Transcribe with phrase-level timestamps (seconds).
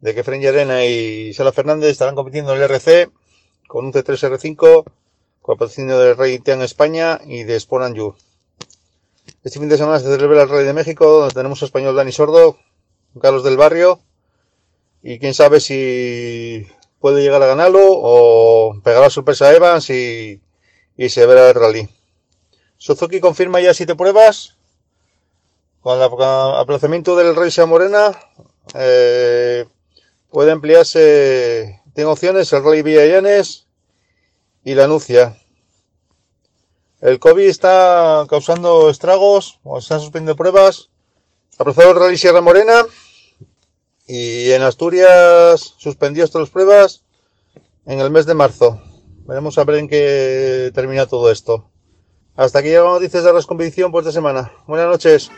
[0.00, 3.10] de que Fren Arena y Sala Fernández estarán compitiendo en el RC
[3.66, 4.84] con un C3R5
[5.42, 8.14] con el patrocinio del Rey Tian España y de Sport You.
[9.44, 12.12] Este fin de semana se celebra el Rey de México, donde tenemos a español Dani
[12.12, 12.58] Sordo,
[13.20, 14.00] Carlos del Barrio,
[15.02, 16.66] y quién sabe si
[17.00, 20.42] puede llegar a ganarlo o pegar la sorpresa a Evans y,
[20.96, 21.88] y se verá el rally.
[22.76, 24.56] Suzuki confirma ya siete pruebas
[25.80, 28.18] con el aplazamiento del Rey Sea Morena.
[28.74, 29.66] Eh,
[30.30, 33.66] puede emplearse, tiene opciones el Rally Villallanes
[34.64, 35.36] y la Nucia.
[37.00, 40.90] El COVID está causando estragos, o están suspendiendo pruebas.
[41.58, 42.84] Aplazado el Rally Sierra Morena
[44.06, 47.02] y en Asturias suspendió estas pruebas
[47.86, 48.80] en el mes de marzo.
[49.26, 51.70] Veremos a ver en qué termina todo esto.
[52.34, 54.52] Hasta aquí llegamos noticias de la por esta semana.
[54.66, 55.30] Buenas noches.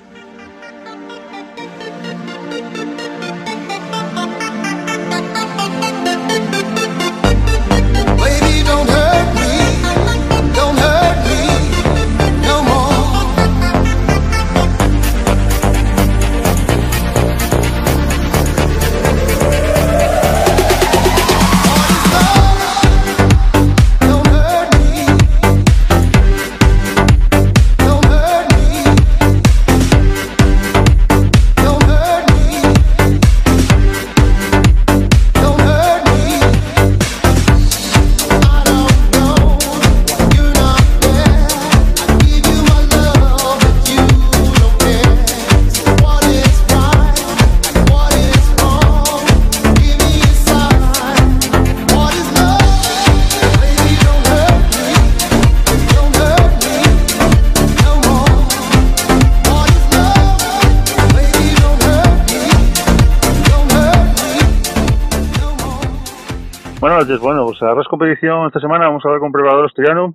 [68.13, 70.15] Esta semana vamos a hablar con Preparador Asturiano,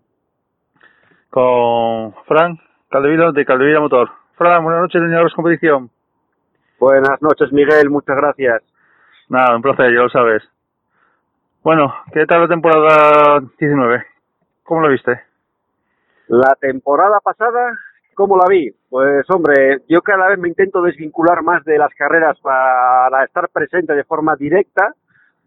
[1.30, 4.10] con Fran Caldevila de Caldevila Motor.
[4.36, 5.90] Fran, buenas noches Ras Competición.
[6.78, 8.64] Buenas noches, Miguel, muchas gracias.
[9.30, 10.44] Nada, un placer, ya lo sabes.
[11.64, 14.06] Bueno, ¿qué tal la temporada 19?
[14.64, 15.22] ¿Cómo lo viste?
[16.28, 17.80] La temporada pasada,
[18.14, 18.76] ¿cómo la vi?
[18.90, 23.94] Pues hombre, yo cada vez me intento desvincular más de las carreras para estar presente
[23.94, 24.94] de forma directa,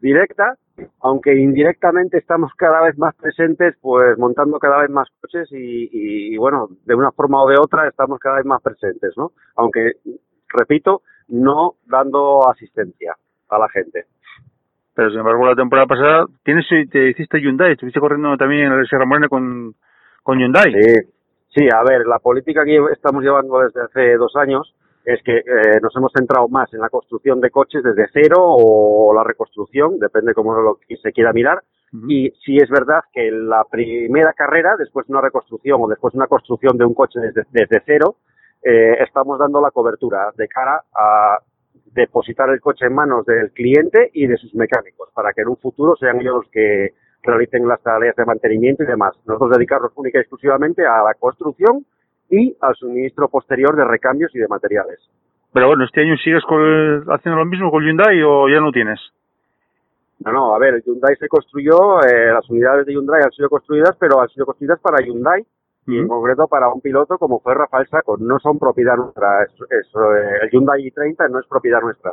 [0.01, 0.57] directa,
[1.01, 6.69] aunque indirectamente estamos cada vez más presentes, pues montando cada vez más coches y, bueno,
[6.85, 9.33] de una forma o de otra estamos cada vez más presentes, ¿no?
[9.57, 9.93] Aunque,
[10.49, 13.15] repito, no dando asistencia
[13.49, 14.07] a la gente.
[14.95, 18.85] Pero sin embargo, la temporada pasada, tienes, te hiciste Hyundai, estuviste corriendo también en la
[18.85, 19.75] Sierra Morena con,
[20.23, 20.73] con Hyundai.
[20.73, 20.95] Sí,
[21.55, 24.75] sí, a ver, la política que estamos llevando desde hace dos años
[25.09, 29.15] es que eh, nos hemos centrado más en la construcción de coches desde cero o
[29.15, 31.63] la reconstrucción, depende cómo lo se quiera mirar.
[32.07, 36.19] Y si es verdad que la primera carrera, después de una reconstrucción o después de
[36.19, 38.17] una construcción de un coche desde, desde cero,
[38.63, 41.39] eh, estamos dando la cobertura de cara a
[41.95, 45.57] depositar el coche en manos del cliente y de sus mecánicos, para que en un
[45.57, 49.15] futuro sean ellos los que realicen las tareas de mantenimiento y demás.
[49.25, 51.87] Nosotros dedicarnos única y exclusivamente a la construcción
[52.31, 55.01] y al suministro posterior de recambios y de materiales.
[55.53, 56.43] Pero bueno, ¿este año sigues
[57.09, 59.01] haciendo lo mismo con Hyundai o ya no tienes?
[60.25, 63.97] No, no, a ver, Hyundai se construyó, eh, las unidades de Hyundai han sido construidas,
[63.99, 65.45] pero han sido construidas para Hyundai
[65.87, 68.17] y en concreto para un piloto como fue Rafael Saco.
[68.19, 72.13] No son propiedad nuestra, es, eh, el Hyundai i30 no es propiedad nuestra.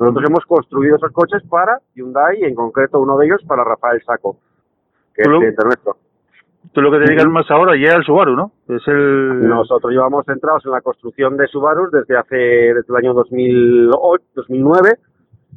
[0.00, 4.02] Nosotros hemos construido esos coches para Hyundai y en concreto uno de ellos para Rafael
[4.04, 4.38] Saco,
[5.14, 5.96] que es cliente nuestro.
[6.72, 8.52] Tú lo que te dedicas más ahora ya el Subaru, ¿no?
[8.68, 9.48] Es el...
[9.48, 14.98] Nosotros llevamos centrados en la construcción de Subaru desde hace desde el año 2008, 2009.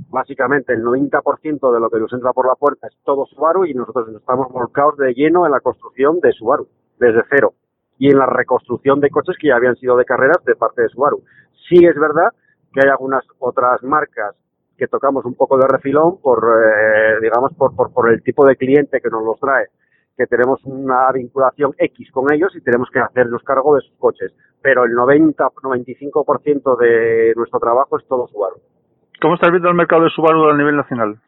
[0.10, 3.74] Básicamente el 90% de lo que nos entra por la puerta es todo Subaru y
[3.74, 6.68] nosotros estamos volcados de lleno en la construcción de Subaru,
[6.98, 7.54] desde cero.
[7.98, 10.90] Y en la reconstrucción de coches que ya habían sido de carreras de parte de
[10.90, 11.24] Subaru.
[11.68, 12.30] Sí es verdad
[12.74, 14.36] que hay algunas otras marcas
[14.78, 18.56] que tocamos un poco de refilón por, eh, digamos, por, por, por el tipo de
[18.56, 19.68] cliente que nos los trae
[20.22, 24.32] que tenemos una vinculación X con ellos y tenemos que hacernos cargo de sus coches.
[24.62, 28.58] Pero el 90-95% de nuestro trabajo es todo Subaru.
[29.20, 31.20] ¿Cómo estás viendo el mercado de Subaru a nivel nacional?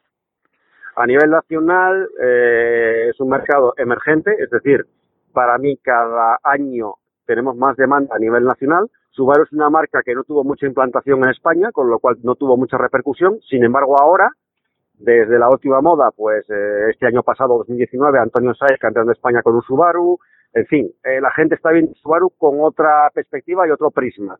[0.95, 4.85] A nivel nacional eh, es un mercado emergente, es decir,
[5.33, 6.93] para mí cada año
[7.25, 8.91] tenemos más demanda a nivel nacional.
[9.09, 12.35] Subaru es una marca que no tuvo mucha implantación en España, con lo cual no
[12.35, 13.39] tuvo mucha repercusión.
[13.49, 14.29] Sin embargo, ahora
[14.93, 19.41] desde la última moda, pues eh, este año pasado, 2019, Antonio Saez, campeón de España
[19.41, 20.19] con un Subaru.
[20.53, 24.37] En fin, eh, la gente está viendo Subaru con otra perspectiva y otro prisma.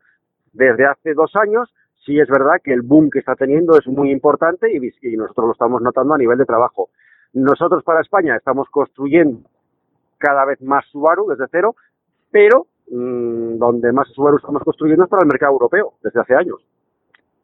[0.53, 1.73] Desde hace dos años,
[2.05, 5.51] sí es verdad que el boom que está teniendo es muy importante y, nosotros lo
[5.53, 6.89] estamos notando a nivel de trabajo.
[7.33, 9.49] Nosotros para España estamos construyendo
[10.19, 11.75] cada vez más Subaru desde cero,
[12.31, 16.63] pero mmm, donde más Subaru estamos construyendo es para el mercado europeo, desde hace años.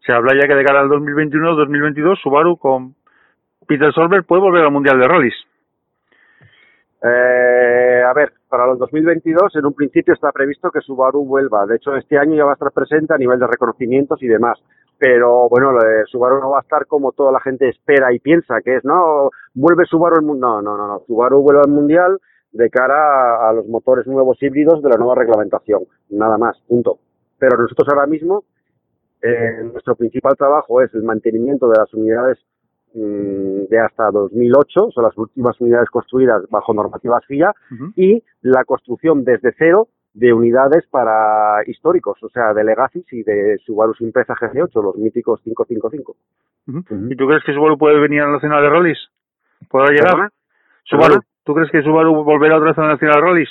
[0.06, 2.96] Se habla ya que de cara al 2021-2022 Subaru con
[3.69, 5.36] Peter Solberg puede volver al Mundial de Rallys.
[7.04, 11.68] Eh, a ver, para el 2022 en un principio está previsto que Subaru vuelva.
[11.68, 14.57] De hecho, este año ya va a estar presente a nivel de reconocimientos y demás.
[14.98, 15.77] Pero bueno,
[16.07, 19.30] Subaru no va a estar como toda la gente espera y piensa que es, no,
[19.54, 20.63] vuelve Subaru al Mundial.
[20.63, 21.04] No, no, no.
[21.06, 22.18] Subaru vuelve al Mundial
[22.51, 25.83] de cara a, los motores nuevos híbridos de la nueva reglamentación.
[26.10, 26.98] Nada más, punto.
[27.38, 28.45] Pero nosotros ahora mismo,
[29.22, 32.39] eh, nuestro principal trabajo es el mantenimiento de las unidades
[32.94, 37.94] de hasta 2008, son las últimas unidades construidas bajo normativas FIA, uh -huh.
[37.95, 43.57] y la construcción desde cero de unidades para históricos, o sea, de Legacy y de
[43.65, 46.12] Subaru Impreza GC8, los míticos 555.
[46.68, 46.77] Uh -huh.
[46.77, 47.13] Uh -huh.
[47.13, 49.00] ¿Y tú crees que Subaru puede venir a la Nacional de Rallys?
[49.69, 50.07] ¿Podrá llegar?
[50.12, 50.30] ¿Perdona?
[50.86, 53.50] Subaru, ¿tú crees que Subaru volverá otra vez a la Nacional de Rallys?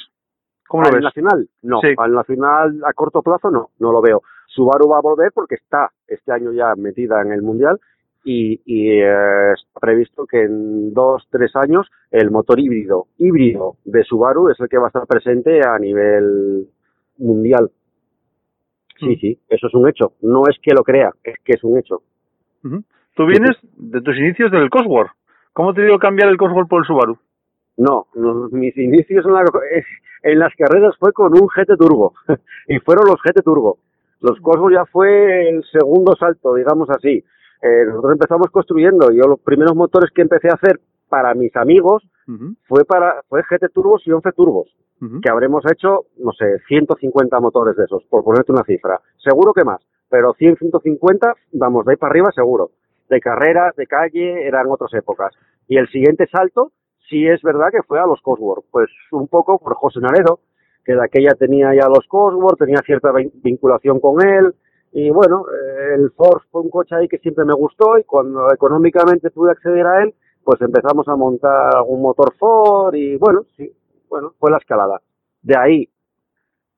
[0.69, 1.05] ¿Cómo lo ¿Al ves?
[1.05, 1.49] nacional?
[1.63, 1.95] No, Sí.
[1.97, 4.21] al nacional a corto plazo no, no lo veo.
[4.49, 7.79] Subaru va a volver porque está este año ya metida en el mundial
[8.25, 14.03] y, y eh, está previsto que en dos, tres años el motor híbrido, híbrido de
[14.05, 16.67] Subaru es el que va a estar presente a nivel
[17.19, 17.71] mundial.
[18.99, 19.19] Sí, Mm.
[19.21, 20.13] sí, eso es un hecho.
[20.23, 22.03] No es que lo crea, es que es un hecho.
[22.65, 22.85] Uh -huh.
[23.15, 25.11] Tú vienes de tus inicios del Cosworth.
[25.53, 27.17] ¿Cómo te dio cambiar el Cosworth por el Subaru?
[27.77, 29.45] No, no, mis inicios en, la,
[30.25, 32.13] en las carreras fue con un GT Turbo
[32.69, 33.79] y fueron los GT Turbo.
[34.21, 37.23] Los Cosworth ya fue el segundo salto, digamos así.
[37.63, 39.11] Eh, nosotros empezamos construyendo.
[39.11, 42.57] Yo los primeros motores que empecé a hacer para mis amigos Uh -huh.
[42.69, 44.69] fue para fue GT Turbos y 11 Turbos,
[45.01, 45.21] Uh -huh.
[45.23, 49.01] que habremos hecho, no sé, 150 motores de esos, por ponerte una cifra.
[49.17, 52.71] Seguro que más, pero 100, 150, vamos, de ahí para arriba seguro.
[53.09, 55.35] De carreras, de calle, eran otras épocas.
[55.69, 56.73] Y el siguiente salto,
[57.09, 60.41] sí es verdad que fue a los Cosworth, pues un poco por José Naredo,
[60.85, 64.55] que de aquella tenía ya los Cosworth, tenía cierta vin- vinculación con él,
[64.93, 68.53] y bueno, eh, el Force fue un coche ahí que siempre me gustó y cuando
[68.53, 73.71] económicamente pude acceder a él, pues empezamos a montar un motor Ford y bueno, sí,
[74.09, 75.01] bueno, fue la escalada.
[75.43, 75.89] De ahí,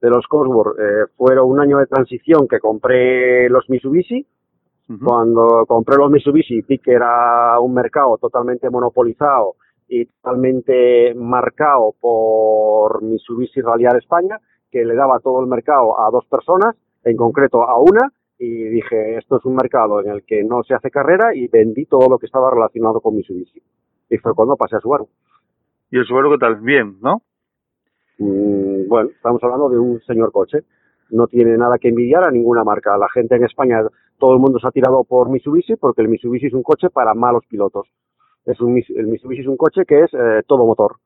[0.01, 4.27] de los Cosworth, eh, fueron un año de transición que compré los Mitsubishi.
[4.89, 5.05] Uh -huh.
[5.05, 9.55] Cuando compré los Mitsubishi vi que era un mercado totalmente monopolizado
[9.89, 14.41] y totalmente marcado por Mitsubishi Ralliar España,
[14.71, 19.19] que le daba todo el mercado a dos personas, en concreto a una, y dije,
[19.19, 22.19] esto es un mercado en el que no se hace carrera y vendí todo lo
[22.19, 23.63] que estaba relacionado con Mitsubishi.
[24.09, 25.09] Y fue cuando pasé a Subaru.
[25.91, 26.57] ¿Y el Subaru qué tal?
[26.57, 27.23] Bien, ¿no?
[28.19, 30.61] Mm, bueno, estamos hablando de un señor coche.
[31.11, 32.97] No tiene nada que envidiar a ninguna marca.
[32.97, 33.83] La gente en España,
[34.19, 37.13] todo el mundo se ha tirado por Mitsubishi porque el Mitsubishi es un coche para
[37.13, 37.89] malos pilotos.
[38.47, 40.97] Es un, el Mitsubishi es un coche que es eh, todo motor.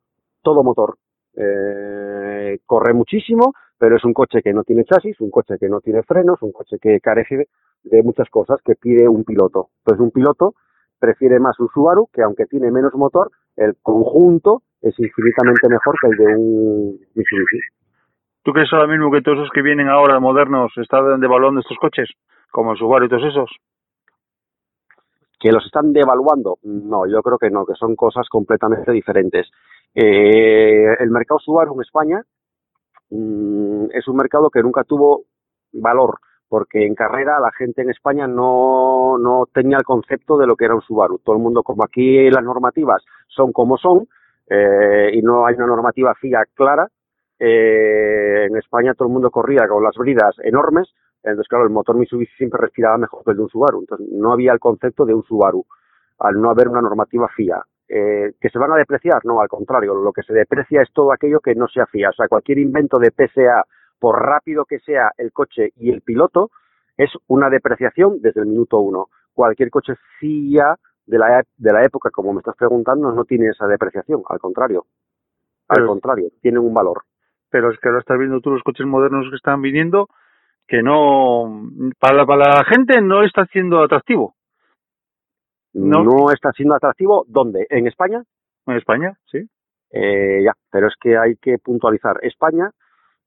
[0.42, 0.96] Todo motor.
[1.36, 5.80] Eh, corre muchísimo, pero es un coche que no tiene chasis, un coche que no
[5.80, 7.48] tiene frenos, un coche que carece
[7.82, 9.68] de, muchas cosas que pide un piloto.
[9.78, 10.54] Entonces un piloto
[10.98, 16.08] prefiere más un Subaru que aunque tiene menos motor, el conjunto es infinitamente mejor que
[16.08, 17.58] el de un Mitsubishi.
[18.42, 22.10] ¿Tú crees ahora mismo que todos esos que vienen ahora modernos están devaluando estos coches?
[22.50, 23.50] Como el Subaru y todos esos.
[25.40, 26.58] ¿Que los están devaluando?
[26.62, 29.50] No, yo creo que no, que son cosas completamente diferentes.
[29.94, 32.22] Eh, el mercado Subaru en España
[33.16, 35.24] mm, es un mercado que nunca tuvo
[35.72, 36.18] valor,
[36.48, 40.66] porque en carrera la gente en España no, no tenía el concepto de lo que
[40.66, 41.18] era un Subaru.
[41.18, 44.06] Todo el mundo, como aquí las normativas son como son,
[44.48, 46.88] eh, y no hay una normativa FIA clara,
[47.38, 50.88] eh, en España todo el mundo corría con las bridas enormes,
[51.22, 54.32] entonces claro, el motor Mitsubishi siempre respiraba mejor que el de un Subaru, entonces no
[54.32, 55.64] había el concepto de un Subaru,
[56.18, 57.62] al no haber una normativa FIA.
[57.88, 59.24] Eh, ¿Que se van a depreciar?
[59.24, 62.12] No, al contrario, lo que se deprecia es todo aquello que no sea FIA, o
[62.12, 63.64] sea, cualquier invento de PSA,
[63.98, 66.50] por rápido que sea el coche y el piloto,
[66.96, 69.08] es una depreciación desde el minuto uno.
[69.32, 70.76] Cualquier coche FIA
[71.06, 74.86] de la, de la época, como me estás preguntando, no tiene esa depreciación, al contrario.
[75.68, 77.02] Al contrario, tienen un valor.
[77.50, 80.08] Pero es que ahora estás viendo tú los coches modernos que están viniendo,
[80.66, 81.62] que no,
[81.98, 84.34] para la, para la gente no está siendo atractivo.
[85.74, 86.30] No.
[86.30, 87.66] está siendo atractivo, ¿dónde?
[87.68, 88.22] ¿En España?
[88.66, 89.48] En España, sí.
[89.90, 92.18] Eh, ya, pero es que hay que puntualizar.
[92.22, 92.70] España,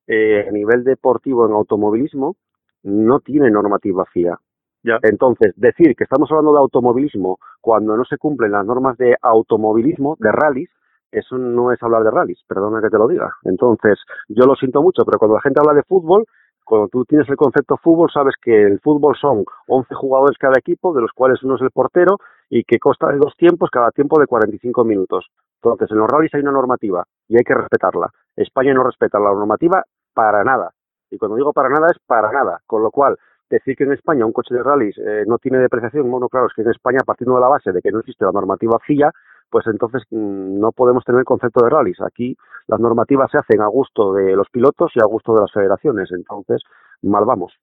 [0.07, 2.35] eh, a nivel deportivo en automovilismo,
[2.83, 4.37] no tiene normativa FIA.
[4.83, 4.99] Ya.
[5.03, 10.15] Entonces, decir que estamos hablando de automovilismo cuando no se cumplen las normas de automovilismo,
[10.19, 10.69] de rallies,
[11.11, 13.33] eso no es hablar de rallies, perdona que te lo diga.
[13.43, 13.99] Entonces,
[14.29, 16.25] yo lo siento mucho, pero cuando la gente habla de fútbol,
[16.63, 20.93] cuando tú tienes el concepto fútbol, sabes que el fútbol son 11 jugadores cada equipo,
[20.93, 22.17] de los cuales uno es el portero
[22.49, 25.27] y que consta de dos tiempos, cada tiempo de 45 minutos.
[25.61, 28.09] Entonces, en los rallies hay una normativa y hay que respetarla.
[28.35, 30.71] España no respeta la normativa para nada.
[31.09, 32.59] Y cuando digo para nada es para nada.
[32.65, 33.17] Con lo cual,
[33.49, 36.53] decir que en España un coche de rallies eh, no tiene depreciación, bueno, claro, es
[36.53, 39.11] que en España, partiendo de la base de que no existe la normativa FIA,
[39.49, 42.01] pues entonces mm, no podemos tener el concepto de rallies.
[42.01, 42.35] Aquí
[42.67, 46.11] las normativas se hacen a gusto de los pilotos y a gusto de las federaciones,
[46.11, 46.61] entonces
[47.01, 47.53] mal vamos.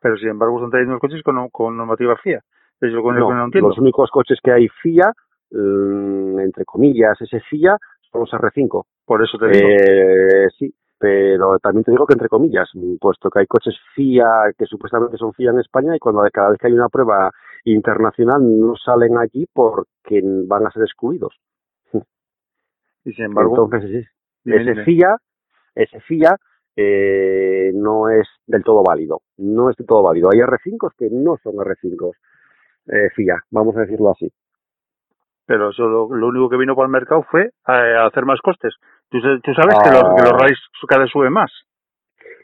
[0.00, 2.42] Pero sin embargo están trayendo los coches con, con normativa FIA.
[2.86, 5.12] Es lo no, no los únicos coches que hay FIA,
[5.50, 7.78] mm, entre comillas, ese FIA,
[8.10, 8.84] son los R5.
[9.04, 9.68] Por eso te digo.
[9.68, 14.66] Eh, sí, pero también te digo que entre comillas, puesto que hay coches FIA que
[14.66, 17.30] supuestamente son FIA en España y cuando cada vez que hay una prueba
[17.64, 21.34] internacional no salen allí porque van a ser excluidos.
[23.04, 24.06] Y sin embargo, entonces
[24.44, 25.16] ese FIA,
[25.74, 26.38] ese FIA
[26.76, 30.30] eh, no es del todo válido, no es del todo válido.
[30.32, 32.12] Hay R5 que no son R5
[32.86, 34.30] eh, FIA, vamos a decirlo así
[35.46, 38.74] pero eso lo, único que vino para el mercado fue a, hacer más costes.
[39.10, 39.42] Tú, sabes
[39.82, 40.36] que, los, que los ah.
[40.38, 41.50] rallies cada vez suben más.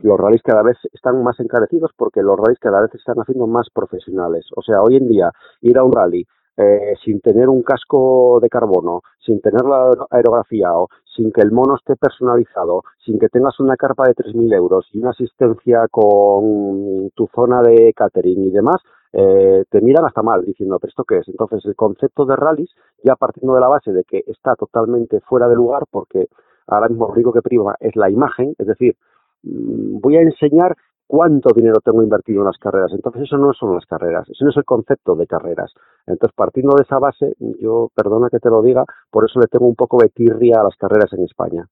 [0.01, 3.47] Los rallies cada vez están más encarecidos porque los rallies cada vez se están haciendo
[3.47, 4.47] más profesionales.
[4.55, 5.31] O sea, hoy en día
[5.63, 10.89] ir a un rally eh, sin tener un casco de carbono, sin tener la aerografiado,
[11.17, 14.99] sin que el mono esté personalizado, sin que tengas una carpa de 3.000 euros y
[14.99, 18.77] una asistencia con tu zona de catering y demás,
[19.13, 21.29] eh, te miran hasta mal diciendo, pero ¿esto qué es?
[21.29, 22.71] Entonces, el concepto de rallies,
[23.03, 26.29] ya partiendo de la base de que está totalmente fuera de lugar, porque
[26.67, 28.97] ahora mismo lo único que priva es la imagen, es decir,
[29.43, 30.77] mm, voy a enseñar
[31.07, 32.93] cuánto dinero tengo invertido en las carreras.
[32.93, 35.73] Entonces, eso no son las carreras, eso no es el concepto de carreras.
[36.07, 39.67] Entonces, partiendo de esa base, yo, perdona que te lo diga, por eso le tengo
[39.67, 41.67] un poco de tirria a las carreras en España.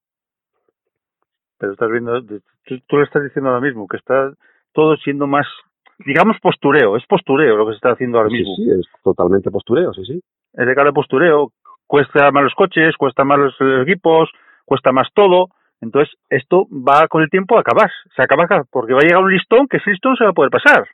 [1.57, 4.33] Pero estás viendo, tú, tú le estás diciendo ahora mismo, que está
[4.73, 5.45] todo siendo más
[6.05, 8.55] digamos postureo, es postureo lo que se está haciendo ahora mismo.
[8.55, 10.21] Sí, es totalmente postureo, sí, sí.
[10.53, 11.51] Es de cara a postureo,
[11.87, 14.29] cuesta más los coches, cuesta más los equipos,
[14.65, 15.47] cuesta más todo,
[15.81, 19.31] entonces esto va con el tiempo a acabar, se acaba porque va a llegar un
[19.31, 20.87] listón que ese listón se va a poder pasar.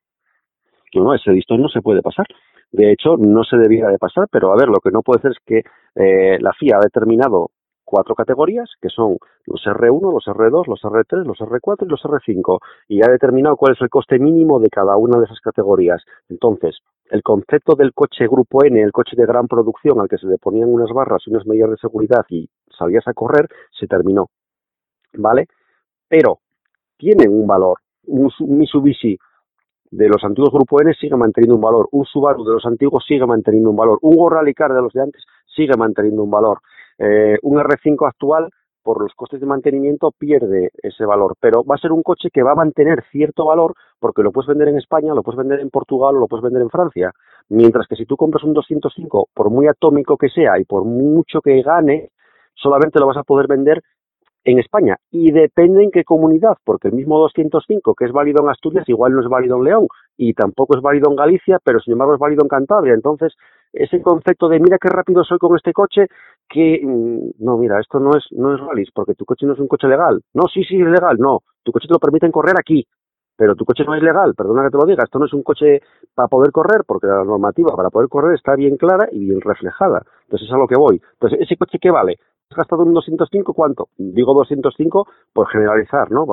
[0.94, 2.26] No, ese listón no se puede pasar.
[2.72, 5.32] De hecho, no se debía de pasar, pero a ver, lo que no puede ser
[5.32, 5.62] es que
[5.96, 7.50] eh, la FIA ha determinado
[7.86, 12.60] cuatro categorías, que son los R1, los R2, los R3, los R4 y los R5,
[12.88, 16.04] y ha determinado cuál es el coste mínimo de cada una de esas categorías.
[16.28, 20.28] Entonces, el concepto del coche Grupo N, el coche de gran producción al que se
[20.28, 23.48] le ponían unas barras y unas medidas de seguridad y salías a correr,
[23.80, 24.30] se terminó.
[25.14, 25.48] ¿Vale?
[26.08, 26.40] Pero
[26.98, 27.80] tienen un valor.
[28.08, 29.18] Un Mitsubishi
[29.92, 31.88] de los antiguos Grupo N sigue manteniendo un valor.
[31.92, 34.00] Un Subaru de los antiguos sigue manteniendo un valor.
[34.02, 35.24] Un Rally Car de los de antes
[35.56, 36.60] sigue manteniendo un valor.
[36.98, 38.50] Eh, un R5 actual,
[38.84, 42.44] por los costes de mantenimiento, pierde ese valor, pero va a ser un coche que
[42.44, 45.72] va a mantener cierto valor porque lo puedes vender en España, lo puedes vender en
[45.72, 47.12] Portugal o lo puedes vender en Francia.
[47.50, 51.42] Mientras que si tú compras un 205, por muy atómico que sea y por mucho
[51.42, 52.12] que gane,
[52.54, 53.82] solamente lo vas a poder vender
[54.46, 58.50] en España y depende en qué comunidad, porque el mismo 205 que es válido en
[58.50, 59.88] Asturias igual no es válido en León
[60.18, 62.94] y tampoco es válido en Galicia, pero sin embargo es válido en Cantabria.
[62.94, 63.34] Entonces,
[63.74, 66.08] ese concepto de mira qué rápido soy con este coche,
[66.48, 68.62] que mm, no, mira, esto no es no es
[68.94, 70.22] porque tu coche no es un coche legal.
[70.34, 71.42] No, sí, sí, es legal, no.
[71.64, 72.86] Tu coche te lo permiten correr aquí,
[73.36, 75.44] pero tu coche no es legal, perdona que te lo diga, esto no es un
[75.44, 75.82] coche
[76.14, 80.04] para poder correr, porque la normativa para poder correr está bien clara y bien reflejada.
[80.24, 81.02] Entonces es a lo que voy.
[81.14, 82.18] Entonces, ¿ese coche qué vale?
[82.50, 83.90] ¿Has gastado un 205 cuánto?
[83.98, 86.26] Digo 205 por generalizar, ¿no?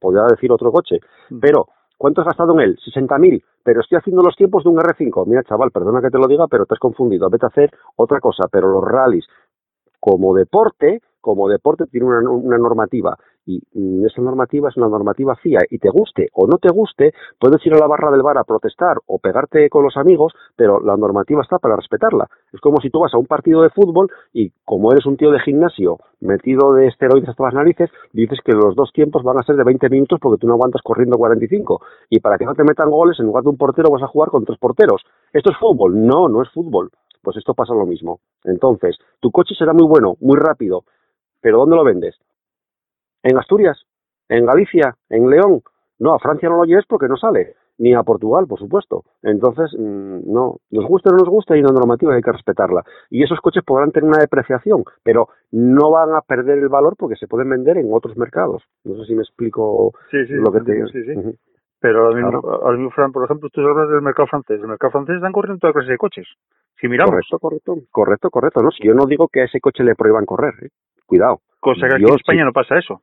[0.00, 0.98] podría decir otro coche.
[1.30, 1.40] Mm.
[1.40, 2.78] Pero, ¿cuánto has gastado en él?
[2.78, 3.42] 60.000.
[3.62, 5.26] Pero estoy haciendo los tiempos de un R5.
[5.26, 7.28] Mira, chaval, perdona que te lo diga, pero te has confundido.
[7.28, 8.48] Vete a hacer otra cosa.
[8.50, 9.26] Pero los rallies,
[10.00, 13.18] como deporte, como deporte tiene una, una normativa
[13.48, 17.64] y esa normativa es una normativa FIA y te guste o no te guste, puedes
[17.64, 20.96] ir a la barra del bar a protestar o pegarte con los amigos, pero la
[20.96, 22.28] normativa está para respetarla.
[22.52, 25.30] Es como si tú vas a un partido de fútbol y como eres un tío
[25.30, 29.42] de gimnasio metido de esteroides hasta las narices, dices que los dos tiempos van a
[29.42, 32.64] ser de 20 minutos porque tú no aguantas corriendo 45 y para que no te
[32.64, 35.02] metan goles en lugar de un portero vas a jugar con tres porteros.
[35.32, 36.06] ¿Esto es fútbol?
[36.06, 36.90] No, no es fútbol.
[37.22, 38.20] Pues esto pasa lo mismo.
[38.44, 40.84] Entonces, tu coche será muy bueno, muy rápido,
[41.40, 42.16] pero ¿dónde lo vendes?
[43.28, 43.82] En Asturias,
[44.28, 45.62] en Galicia, en León.
[45.98, 49.04] No, a Francia no lo lleves porque no sale, ni a Portugal, por supuesto.
[49.22, 52.84] Entonces, mm, no, nos gusta o no nos gusta, hay una normativa hay que respetarla.
[53.10, 57.16] Y esos coches podrán tener una depreciación, pero no van a perder el valor porque
[57.16, 58.62] se pueden vender en otros mercados.
[58.84, 60.86] No sé si me explico lo que te digo.
[60.88, 61.14] Sí, sí.
[61.80, 64.60] Pero ahora mismo, Fran, por ejemplo, tú hablas del mercado francés.
[64.60, 66.26] El mercado francés están corriendo toda clase de coches.
[66.80, 67.10] Si miramos.
[67.10, 67.74] Correcto, correcto.
[67.90, 68.62] Correcto, correcto.
[68.62, 70.54] No, si yo no digo que a ese coche le prohíban correr.
[70.62, 70.68] ¿eh?
[71.06, 71.40] Cuidado.
[71.60, 73.00] Cosa que aquí en España no pasa eso.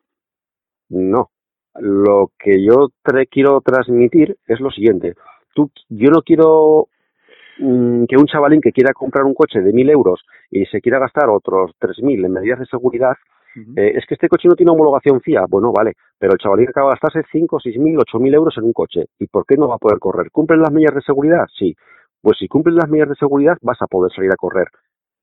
[0.89, 1.29] No.
[1.75, 2.89] Lo que yo
[3.29, 5.13] quiero transmitir es lo siguiente.
[5.53, 6.87] Tú, yo no quiero
[7.59, 10.99] mm, que un chavalín que quiera comprar un coche de mil euros y se quiera
[10.99, 13.15] gastar otros tres mil en medidas de seguridad,
[13.77, 15.45] eh, es que este coche no tiene homologación FIA.
[15.49, 18.65] Bueno, vale, pero el chavalín acaba de gastarse cinco, seis mil, ocho mil euros en
[18.65, 19.05] un coche.
[19.19, 20.29] ¿Y por qué no va a poder correr?
[20.31, 21.45] ¿Cumplen las medidas de seguridad?
[21.57, 21.75] Sí.
[22.21, 24.67] Pues si cumplen las medidas de seguridad vas a poder salir a correr.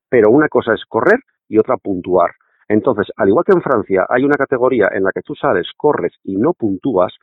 [0.09, 2.31] Pero una cosa es correr y otra puntuar.
[2.67, 6.13] Entonces, al igual que en Francia hay una categoría en la que tú sales, corres
[6.23, 7.13] y no puntúas,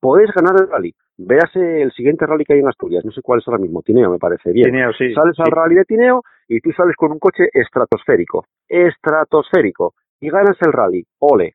[0.00, 0.94] podés ganar el rally.
[1.18, 4.10] Véase el siguiente rally que hay en Asturias, no sé cuál es ahora mismo, Tineo
[4.10, 4.70] me parece bien.
[4.70, 9.94] Tineo, sí, sales al rally de Tineo y tú sales con un coche estratosférico, estratosférico,
[10.20, 11.54] y ganas el rally, ole.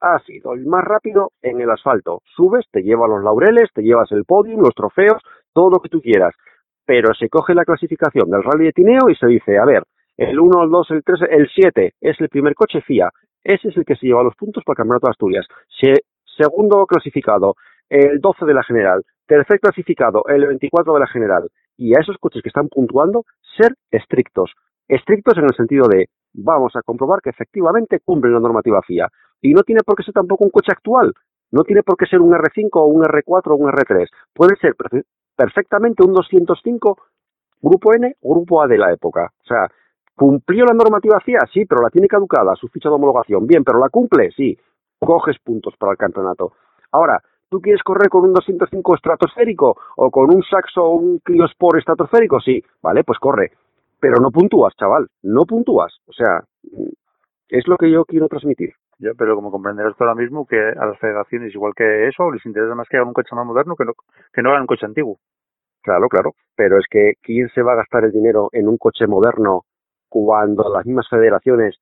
[0.00, 2.20] Has sido el más rápido en el asfalto.
[2.36, 5.20] Subes, te llevas los laureles, te llevas el podium, los trofeos,
[5.52, 6.34] todo lo que tú quieras.
[6.86, 9.82] Pero se coge la clasificación del rally de Tineo y se dice, a ver,
[10.18, 13.08] el 1, el 2, el 3, el 7 es el primer coche FIA.
[13.44, 15.46] Ese es el que se lleva los puntos para el Campeonato de Asturias.
[16.36, 17.54] segundo clasificado,
[17.88, 19.04] el 12 de la general.
[19.26, 21.48] Tercer clasificado, el 24 de la general.
[21.76, 23.24] Y a esos coches que están puntuando,
[23.56, 24.52] ser estrictos.
[24.88, 29.08] Estrictos en el sentido de, vamos a comprobar que efectivamente cumplen la normativa FIA.
[29.40, 31.12] Y no tiene por qué ser tampoco un coche actual.
[31.52, 34.08] No tiene por qué ser un R5 o un R4 o un R3.
[34.34, 34.74] Puede ser
[35.36, 36.98] perfectamente un 205
[37.60, 39.30] Grupo N o Grupo A de la época.
[39.42, 39.68] O sea,
[40.18, 41.46] ¿Cumplió la normativa FIA?
[41.52, 43.46] Sí, pero la tiene caducada, su ficha de homologación.
[43.46, 44.58] Bien, pero la cumple, sí.
[44.98, 46.54] Coges puntos para el campeonato.
[46.90, 51.44] Ahora, ¿tú quieres correr con un 205 estratosférico o con un Saxo o un Clio
[51.44, 52.40] Sport estratosférico?
[52.40, 53.52] Sí, vale, pues corre.
[54.00, 56.00] Pero no puntúas, chaval, no puntúas.
[56.08, 56.42] O sea,
[57.48, 58.72] es lo que yo quiero transmitir.
[58.98, 62.74] Ya, pero como comprenderás ahora mismo que a las federaciones, igual que eso, les interesa
[62.74, 63.92] más que hagan un coche más moderno que no,
[64.32, 65.20] que no hagan un coche antiguo.
[65.80, 66.32] Claro, claro.
[66.56, 69.62] Pero es que, ¿quién se va a gastar el dinero en un coche moderno
[70.08, 71.78] cuando las mismas federaciones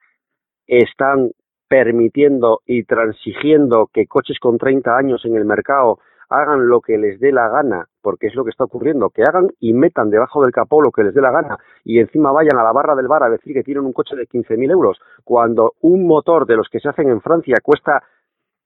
[0.66, 1.30] están
[1.68, 7.20] permitiendo y transigiendo que coches con 30 años en el mercado hagan lo que les
[7.20, 10.52] dé la gana, porque es lo que está ocurriendo, que hagan y metan debajo del
[10.52, 13.22] capó lo que les dé la gana y encima vayan a la barra del bar
[13.22, 16.80] a decir que tienen un coche de 15.000 euros, cuando un motor de los que
[16.80, 18.02] se hacen en Francia cuesta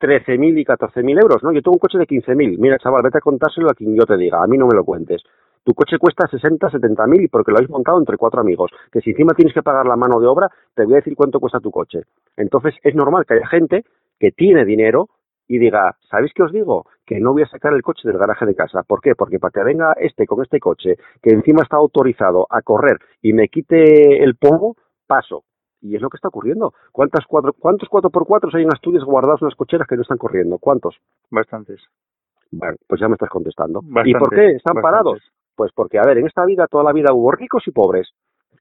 [0.01, 1.53] 13.000 y 14.000 euros, ¿no?
[1.53, 4.17] Yo tengo un coche de 15.000, mira chaval, vete a contárselo a quien yo te
[4.17, 5.23] diga, a mí no me lo cuentes.
[5.65, 8.71] Tu coche cuesta 60, 70 mil porque lo habéis montado entre cuatro amigos.
[8.91, 11.39] Que si encima tienes que pagar la mano de obra, te voy a decir cuánto
[11.39, 12.03] cuesta tu coche.
[12.37, 13.85] Entonces es normal que haya gente
[14.19, 15.09] que tiene dinero
[15.47, 16.87] y diga, ¿sabéis qué os digo?
[17.05, 18.85] Que no voy a sacar el coche del garaje de casa.
[18.85, 19.17] ¿Por qué?
[19.17, 23.33] Porque para que venga este con este coche, que encima está autorizado a correr y
[23.33, 24.77] me quite el polvo,
[25.09, 25.43] paso.
[25.81, 26.73] Y es lo que está ocurriendo.
[26.93, 30.59] ¿Cuántas cuatro, ¿Cuántos 4x4 hay en Asturias guardados en las cocheras que no están corriendo?
[30.59, 30.97] ¿Cuántos?
[31.31, 31.81] Bastantes.
[32.53, 33.81] Bueno, pues ya me estás contestando.
[34.05, 35.21] ¿Y por qué están parados?
[35.55, 38.11] Pues porque, a ver, en esta vida, toda la vida hubo ricos y pobres.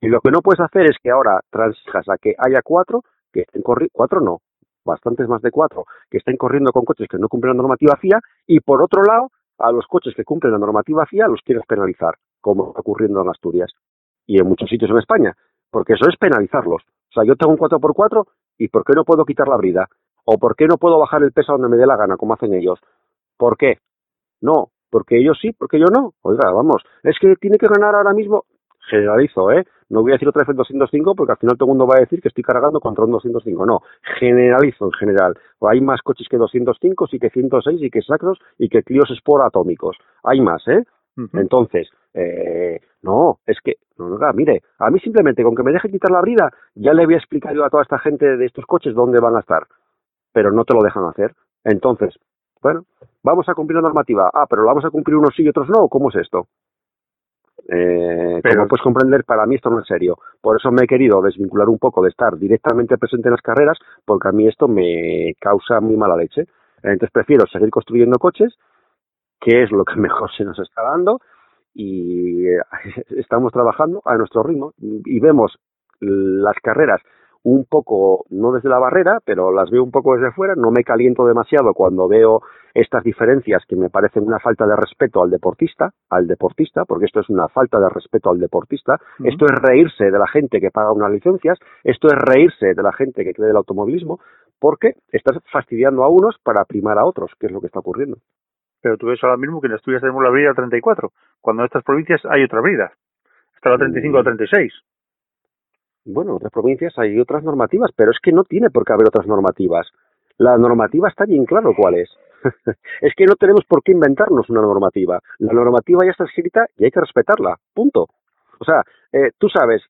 [0.02, 3.42] Y lo que no puedes hacer es que ahora transijas a que haya cuatro que
[3.42, 4.42] estén corriendo, cuatro no,
[4.86, 8.20] bastantes más de cuatro, que estén corriendo con coches que no cumplen la normativa FIA,
[8.48, 12.16] y por otro lado, a los coches que cumplen la normativa FIA los quieres penalizar,
[12.42, 13.72] como está ocurriendo en Asturias
[14.26, 15.36] y en muchos sitios en España,
[15.70, 16.84] porque eso es penalizarlos.
[16.84, 18.26] O sea, yo tengo un 4x4
[18.58, 19.88] y ¿por qué no puedo quitar la brida?
[20.26, 22.54] ¿O por qué no puedo bajar el peso donde me dé la gana, como hacen
[22.54, 22.80] ellos?
[23.38, 23.80] ¿Por qué?
[24.42, 26.14] No, porque ellos sí, porque yo no.
[26.22, 28.46] Oiga, vamos, es que tiene que ganar ahora mismo.
[28.90, 29.66] Generalizo, ¿eh?
[29.90, 31.98] No voy a decir otra vez el 205 porque al final todo el mundo va
[31.98, 33.66] a decir que estoy cargando contra un 205.
[33.66, 33.82] No,
[34.20, 35.38] generalizo en general.
[35.62, 39.46] Hay más coches que 205, sí que 106 y que Sacros y que Clios Sport
[39.46, 39.98] atómicos.
[40.24, 40.84] Hay más, ¿eh?
[41.34, 45.90] Entonces, eh, no, es que, no, no, mire, a mí simplemente con que me deje
[45.90, 48.66] quitar la brida, ya le voy a explicar yo a toda esta gente de estos
[48.66, 49.68] coches dónde van a estar.
[50.32, 51.34] Pero no te lo dejan hacer.
[51.64, 52.16] Entonces,
[52.62, 52.86] bueno,
[53.24, 54.30] vamos a cumplir la normativa.
[54.34, 55.88] Ah, pero la vamos a cumplir unos sí y otros no.
[55.88, 56.48] ¿Cómo es esto?
[57.68, 58.56] Eh, Pero...
[58.56, 60.18] Como puedes comprender, para mí esto no es serio.
[60.42, 63.78] Por eso me he querido desvincular un poco de estar directamente presente en las carreras,
[64.06, 66.48] porque a mí esto me causa muy mala leche.
[66.82, 68.58] Entonces prefiero seguir construyendo coches,
[69.40, 71.20] que es lo que mejor se nos está dando,
[71.74, 72.46] y
[73.18, 75.60] estamos trabajando a nuestro ritmo y vemos
[76.00, 77.02] las carreras
[77.44, 80.84] un poco, no desde la barrera, pero las veo un poco desde fuera, no me
[80.84, 82.42] caliento demasiado cuando veo
[82.74, 87.22] estas diferencias que me parecen una falta de respeto al deportista, al deportista, porque esto
[87.22, 90.92] es una falta de respeto al deportista, esto es reírse de la gente que paga
[90.92, 94.20] unas licencias, esto es reírse de la gente que cree del automovilismo,
[94.60, 98.18] porque estás fastidiando a unos para primar a otros, que es lo que está ocurriendo.
[98.82, 101.84] Pero tú ves ahora mismo que en Asturias tenemos la brida 34, cuando en estas
[101.84, 102.92] provincias hay otra brida,
[103.56, 104.74] está la 35 o 36
[106.06, 109.08] bueno, en otras provincias hay otras normativas, pero es que no tiene por qué haber
[109.08, 109.88] otras normativas.
[110.38, 112.10] La normativa está bien claro cuál es.
[113.02, 115.20] es que no tenemos por qué inventarnos una normativa.
[115.40, 117.58] La normativa ya está escrita y hay que respetarla.
[117.74, 118.08] Punto.
[118.60, 119.82] O sea, eh, tú sabes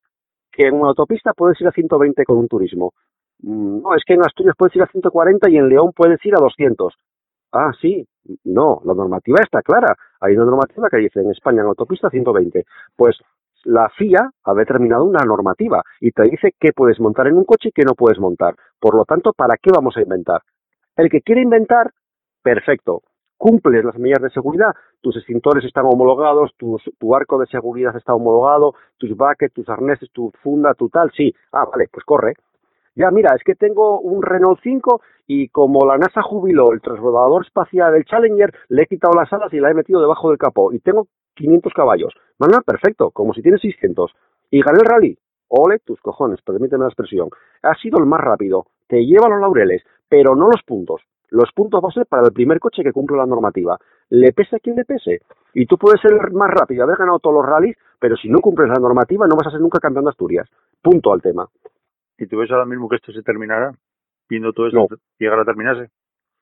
[0.52, 2.94] que en una autopista puedes ir a 120 con un turismo.
[3.42, 6.36] Mm, no, es que en Asturias puedes ir a 140 y en León puedes ir
[6.36, 6.94] a 200.
[7.52, 8.08] Ah, sí.
[8.44, 9.96] No, la normativa está clara.
[10.20, 12.66] Hay una normativa que dice en España en autopista 120.
[12.96, 13.18] Pues
[13.64, 17.70] la FIA ha determinado una normativa y te dice qué puedes montar en un coche
[17.70, 18.56] y qué no puedes montar.
[18.80, 20.42] Por lo tanto, ¿para qué vamos a inventar?
[20.96, 21.92] El que quiere inventar,
[22.42, 23.04] perfecto.
[23.38, 28.14] Cumples las medidas de seguridad, tus extintores están homologados, tu, tu arco de seguridad está
[28.14, 31.34] homologado, tus buckets, tus arneses, tu funda, tu tal, sí.
[31.54, 32.34] Ah, vale, pues corre.
[33.00, 37.46] Ya, mira, es que tengo un Renault 5 y como la NASA jubiló el transbordador
[37.46, 40.74] espacial del Challenger, le he quitado las alas y la he metido debajo del capó
[40.74, 42.14] y tengo 500 caballos.
[42.40, 44.12] Mana, perfecto, como si tienes 600.
[44.52, 45.18] Y gané el rally.
[45.48, 47.30] Ole, tus cojones, permíteme la expresión.
[47.64, 48.66] Ha sido el más rápido.
[48.90, 51.02] Te lleva los laureles, pero no los puntos.
[51.30, 53.78] Los puntos van a ser para el primer coche que cumple la normativa.
[54.10, 55.22] Le pese a quien le pese.
[55.54, 58.68] Y tú puedes ser más rápido, haber ganado todos los rallies, pero si no cumples
[58.68, 60.50] la normativa no vas a ser nunca campeón de Asturias.
[60.82, 61.48] Punto al tema.
[62.20, 63.72] ¿Y tú ves ahora mismo que esto se terminará?
[64.30, 65.90] Viendo todo esto, llegar a terminarse.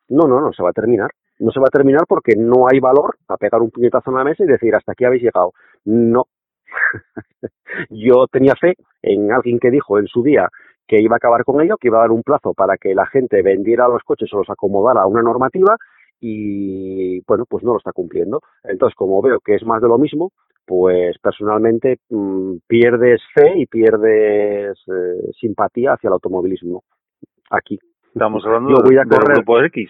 [0.09, 2.79] No, no, no se va a terminar no se va a terminar porque no hay
[2.79, 5.53] valor a pegar un puñetazo en la mesa y decir hasta aquí habéis llegado.
[5.85, 6.25] No.
[7.89, 10.49] Yo tenía fe en alguien que dijo en su día
[10.87, 13.05] que iba a acabar con ello, que iba a dar un plazo para que la
[13.05, 15.75] gente vendiera los coches o los acomodara a una normativa
[16.19, 18.41] y bueno, pues no lo está cumpliendo.
[18.63, 20.31] Entonces, como veo que es más de lo mismo,
[20.67, 26.83] pues personalmente mmm, pierdes fe y pierdes eh, simpatía hacia el automovilismo
[27.49, 27.79] aquí.
[28.13, 29.89] Estamos hablando Yo voy a correr, del grupo X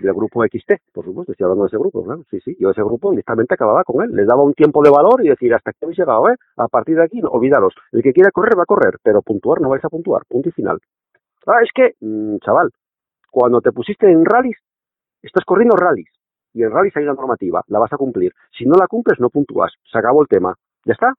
[0.00, 2.22] del grupo XT, por supuesto, estoy hablando de ese grupo, ¿no?
[2.30, 5.24] Sí, sí, yo ese grupo directamente acababa con él, les daba un tiempo de valor
[5.24, 6.36] y decir, hasta aquí habéis llegado, ¿eh?
[6.56, 9.60] A partir de aquí, no, olvidaros, el que quiera correr va a correr, pero puntuar
[9.60, 10.78] no vais a puntuar, punto y final.
[11.46, 12.70] Ah, es que, mmm, chaval,
[13.30, 14.58] cuando te pusiste en rallies,
[15.22, 16.10] estás corriendo rallies,
[16.56, 18.32] y en rallies hay una normativa, la vas a cumplir.
[18.56, 20.54] Si no la cumples, no puntúas, se acabó el tema.
[20.86, 21.12] ¿Ya está?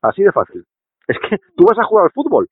[0.00, 0.64] Así de fácil.
[1.06, 2.48] Es que tú vas a jugar al fútbol,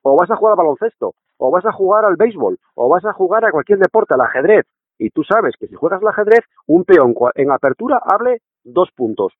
[0.00, 3.12] o vas a jugar al baloncesto, o vas a jugar al béisbol, o vas a
[3.12, 4.64] jugar a cualquier deporte, al ajedrez,
[4.98, 9.34] y tú sabes que si juegas el ajedrez, un peón en apertura hable dos puntos.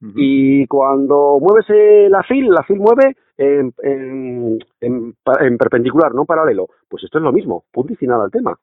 [0.00, 1.66] Y cuando mueves
[2.10, 6.68] la fil, la fil mueve en, en, en, perpendicular, no paralelo.
[6.88, 8.56] Pues esto es lo mismo, punto y final al tema.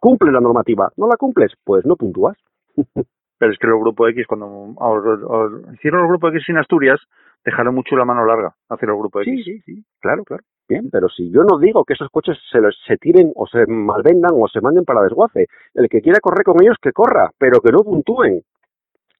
[0.00, 2.36] Cumple la normativa, no la cumples, pues no puntúas.
[3.38, 4.74] Pero es que el grupo X, cuando
[5.72, 7.00] hicieron el grupo X sin Asturias,
[7.42, 9.44] dejaron mucho la mano larga hacia el grupo X.
[9.44, 10.42] Sí, sí, sí, claro, claro.
[10.68, 13.66] Bien, pero si yo no digo que esos coches se, los, se tiren o se
[13.66, 17.60] malvendan o se manden para desguace, el que quiera correr con ellos que corra, pero
[17.60, 18.42] que no puntúen,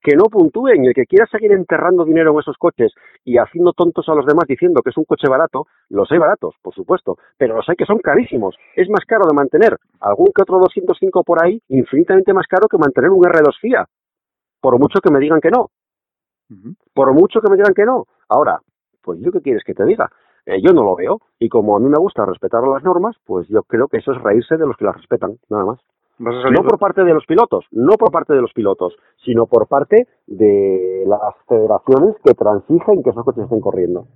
[0.02, 2.92] que no puntúen, y el que quiera seguir enterrando dinero en esos coches
[3.24, 6.54] y haciendo tontos a los demás diciendo que es un coche barato, los hay baratos,
[6.62, 8.56] por supuesto, pero los hay que son carísimos.
[8.74, 12.78] Es más caro de mantener algún que otro 205 por ahí, infinitamente más caro que
[12.78, 13.86] mantener un R2 FIA,
[14.60, 15.70] por mucho que me digan que no.
[16.94, 18.06] Por mucho que me digan que no.
[18.28, 18.58] Ahora,
[19.02, 20.10] pues yo qué quieres que te diga.
[20.46, 23.46] Eh, yo no lo veo y como a mí me gusta respetar las normas, pues
[23.48, 25.80] yo creo que eso es reírse de los que las respetan, nada más.
[26.20, 30.06] No por parte de los pilotos, no por parte de los pilotos, sino por parte
[30.26, 34.06] de las federaciones que transigen que esos coches estén corriendo.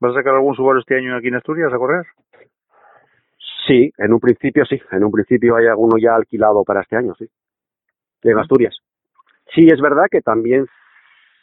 [0.00, 2.04] ¿Vas a sacar algún Subaru este año aquí en Asturias a correr?
[3.66, 7.14] Sí, en un principio sí, en un principio hay alguno ya alquilado para este año,
[7.14, 7.26] sí,
[8.22, 8.76] en Asturias.
[9.54, 10.66] Sí, es verdad que también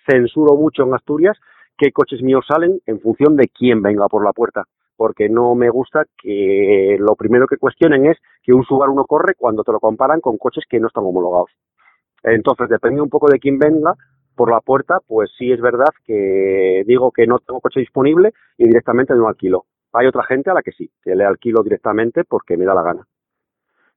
[0.06, 1.38] censuro mucho en Asturias
[1.76, 4.66] qué coches míos salen en función de quién venga por la puerta,
[4.98, 9.36] porque no me gusta que lo primero que cuestionen es que un Subaru no corre
[9.38, 11.52] cuando te lo comparan con coches que no están homologados.
[12.24, 13.96] Entonces, depende un poco de quién venga
[14.36, 18.66] por la puerta, pues sí es verdad que digo que no tengo coche disponible y
[18.66, 19.66] directamente no alquilo.
[19.94, 22.84] Hay otra gente a la que sí, que le alquilo directamente porque me da la
[22.84, 23.08] gana.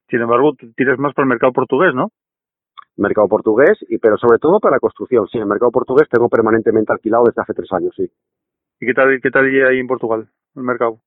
[0.09, 2.11] Sin embargo, tienes más por el mercado portugués, ¿no?
[3.01, 5.27] mercado portugués, y pero sobre todo para la construcción.
[5.29, 8.11] Sí, el mercado portugués tengo permanentemente alquilado desde hace tres años, sí.
[8.81, 11.01] ¿Y qué tal, qué tal ahí en Portugal, el mercado?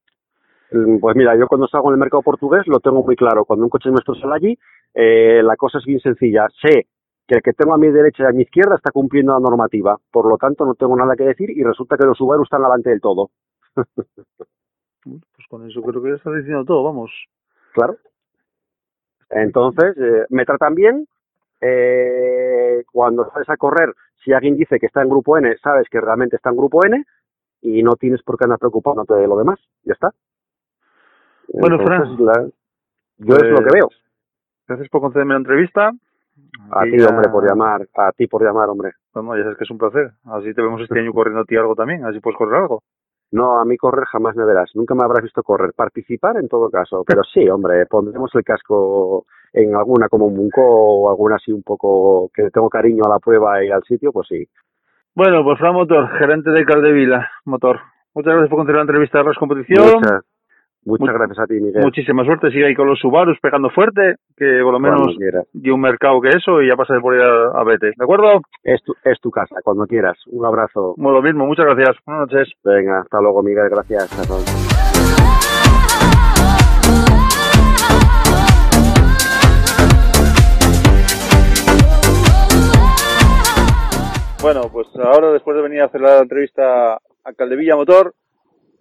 [0.72, 3.46] Mm, Pues mira, yo cuando salgo en el mercado portugués lo tengo muy claro.
[3.46, 4.60] Cuando un coche nuestro sale allí,
[4.94, 6.48] eh, la cosa es bien sencilla.
[6.62, 6.88] Sé
[7.28, 9.98] que el que tengo a mi derecha y a mi izquierda está cumpliendo la normativa.
[10.12, 12.90] Por lo tanto, no tengo nada que decir y resulta que los Subaru están delante
[12.90, 13.30] del todo.
[15.06, 17.12] Pues con eso creo que ya estás diciendo todo, vamos.
[17.74, 17.98] Claro.
[19.30, 21.08] Entonces, eh, me tratan bien.
[21.60, 26.00] Eh, cuando sales a correr, si alguien dice que está en grupo N, sabes que
[26.00, 27.04] realmente está en grupo N
[27.64, 29.60] y no tienes por qué andar preocupándote de lo demás.
[29.84, 30.12] Ya está.
[31.54, 32.48] Bueno, Fran, la-
[33.18, 33.90] yo es lo que pues, veo.
[34.68, 35.92] Gracias por concederme la entrevista.
[36.72, 37.88] A ti, ya- hombre, por llamar.
[37.96, 38.92] A ti por llamar, hombre.
[39.14, 40.12] Bueno, ya sabes que es un placer.
[40.26, 42.84] Así te vemos este año corriendo a ti algo también, así puedes correr algo.
[43.32, 44.72] No, a mí correr jamás me verás.
[44.76, 45.74] Nunca me habrás visto correr.
[45.74, 47.04] Participar en todo caso.
[47.06, 51.64] Pero sí, hombre, pondremos el casco en alguna como un Munco o alguna así un
[51.64, 54.48] poco que tengo cariño a la prueba y al sitio, pues sí.
[55.16, 57.80] Bueno, pues Fran Motor, gerente de Caldevila Motor.
[58.16, 59.86] Muchas gracias por conceder la entrevista de Ras Competición.
[59.96, 60.22] Muchas,
[60.86, 61.84] muchas Mu- gracias a ti, Miguel.
[61.84, 65.16] Muchísima suerte, sigue ahí con los Subarus pegando fuerte, que por lo menos
[65.54, 67.88] de un mercado que eso y ya pasaré por ahí a, a vete.
[67.96, 68.42] ¿De acuerdo?
[68.64, 70.18] Es tu, es tu casa, cuando quieras.
[70.28, 70.94] Un abrazo.
[70.98, 71.96] Bueno, lo mismo, muchas gracias.
[72.06, 72.54] Buenas noches.
[72.64, 73.70] Venga, hasta luego, Miguel.
[73.70, 74.04] Gracias.
[74.20, 74.73] Hasta luego.
[84.44, 88.14] Bueno, pues ahora después de venir a hacer la entrevista a Caldevilla Motor,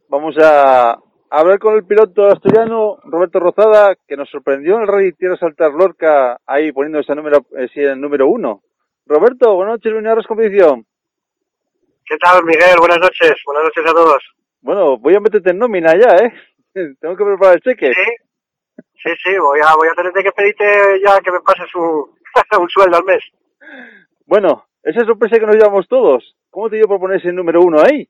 [0.08, 0.98] vamos a
[1.30, 5.70] hablar con el piloto asturiano Roberto Rozada, que nos sorprendió en el Rally Tierra Saltar
[5.70, 8.64] Lorca, ahí poniendo ese número, ese número uno.
[9.06, 10.84] Roberto, buenas noches, la competición.
[12.06, 12.78] ¿Qué tal, Miguel?
[12.80, 13.32] Buenas noches.
[13.46, 14.34] Buenas noches a todos.
[14.62, 16.32] Bueno, voy a meterte en nómina ya, ¿eh?
[17.00, 17.92] Tengo que preparar el cheque.
[17.94, 19.38] Sí, sí, sí.
[19.38, 22.10] Voy a, voy a tener que pedirte ya que me pases un,
[22.58, 23.22] un sueldo al mes.
[24.26, 26.36] Bueno, esa sorpresa que nos llevamos todos.
[26.50, 28.08] ¿Cómo te dio por poner ese número uno ahí?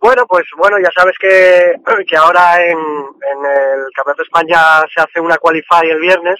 [0.00, 1.74] Bueno, pues bueno, ya sabes que,
[2.08, 4.58] que ahora en, en el Campeonato de España
[4.94, 6.36] se hace una qualify el viernes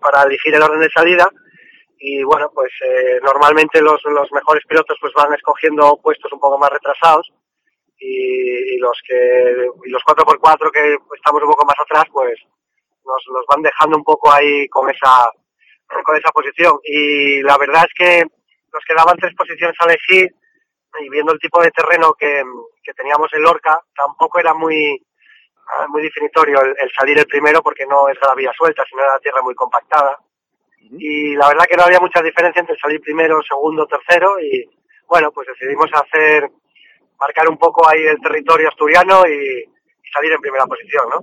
[0.00, 1.28] para elegir el orden de salida
[1.98, 6.58] y bueno, pues eh, normalmente los, los mejores pilotos pues van escogiendo puestos un poco
[6.58, 7.32] más retrasados
[7.98, 12.38] y, los que y los 4x4 que estamos un poco más atrás pues
[13.04, 15.30] nos, nos van dejando un poco ahí con esa
[16.04, 18.22] con esa posición y la verdad es que
[18.72, 20.34] nos quedaban tres posiciones a elegir
[21.00, 22.42] y viendo el tipo de terreno que,
[22.82, 25.00] que teníamos en Lorca, tampoco era muy
[25.68, 29.18] ah, muy definitorio el, el salir el primero porque no es gravilla suelta, sino era
[29.18, 30.18] tierra muy compactada.
[30.78, 34.64] Y la verdad que no había mucha diferencia entre salir primero, segundo, tercero y
[35.08, 36.48] bueno, pues decidimos hacer,
[37.18, 41.20] marcar un poco ahí el territorio asturiano y, y salir en primera posición, ¿no?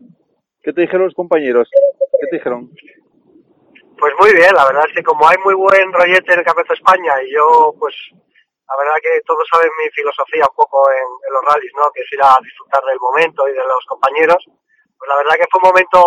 [0.61, 1.69] ¿Qué te dijeron los compañeros?
[2.19, 2.69] ¿Qué te dijeron?
[4.03, 6.73] Pues muy bien, la verdad es que como hay muy buen rollete en el Campeonato
[6.73, 11.31] España y yo, pues, la verdad que todos saben mi filosofía un poco en, en
[11.31, 11.87] los rallies, ¿no?
[11.95, 14.43] Que es ir a disfrutar del momento y de los compañeros.
[14.43, 16.03] Pues la verdad que fue un momento,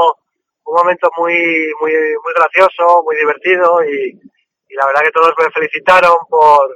[0.69, 5.49] un momento muy, muy, muy gracioso, muy divertido y, y la verdad que todos me
[5.49, 6.69] felicitaron por,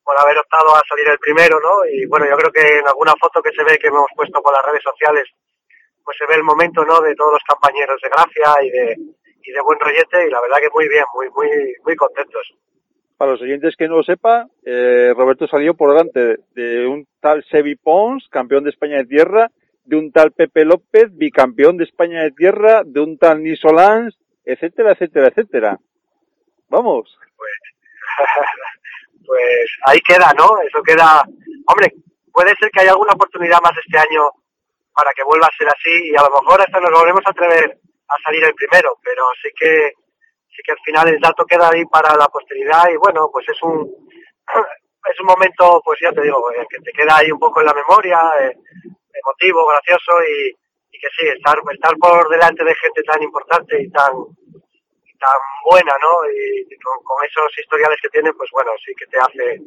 [0.00, 1.84] por haber optado a salir el primero, ¿no?
[1.92, 4.56] Y bueno, yo creo que en alguna foto que se ve que hemos puesto por
[4.56, 5.28] las redes sociales,
[6.02, 7.04] pues se ve el momento, ¿no?
[7.04, 8.96] De todos los compañeros de gracia y de,
[9.44, 12.54] y de buen rollete y la verdad que muy bien, muy, muy, muy contentos.
[13.16, 17.44] Para los oyentes que no lo sepa, eh, Roberto salió por delante de un tal
[17.44, 19.50] Sebi Pons, campeón de España de tierra,
[19.84, 24.92] de un tal Pepe López, bicampeón de España de tierra, de un tal Nisolans, etcétera,
[24.92, 25.78] etcétera, etcétera.
[26.68, 27.16] Vamos.
[29.26, 30.60] pues ahí queda, ¿no?
[30.62, 31.22] Eso queda.
[31.66, 31.92] Hombre,
[32.32, 34.22] puede ser que haya alguna oportunidad más este año
[34.94, 37.78] para que vuelva a ser así y a lo mejor hasta nos volvemos a atrever
[38.14, 39.92] a salir el primero, pero sí que
[40.48, 43.62] sí que al final el dato queda ahí para la posteridad y bueno, pues es
[43.62, 43.90] un
[45.10, 47.66] es un momento, pues ya te digo, eh, que te queda ahí un poco en
[47.66, 48.56] la memoria, eh,
[49.12, 50.48] emotivo, gracioso y,
[50.90, 54.12] y que sí, estar estar por delante de gente tan importante y tan
[55.04, 56.24] y tan buena, ¿no?
[56.30, 59.60] Y, y con, con esos historiales que tienen, pues bueno, sí que te hace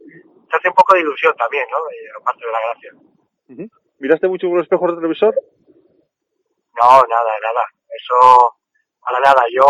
[0.49, 1.77] te hace un poco de ilusión también, ¿no?
[2.19, 2.91] Aparte de la gracia.
[3.99, 5.35] ¿Miraste mucho por los espejos del televisor?
[6.81, 7.63] No, nada, nada.
[7.97, 8.55] Eso,
[9.01, 9.43] para nada.
[9.51, 9.65] Yo,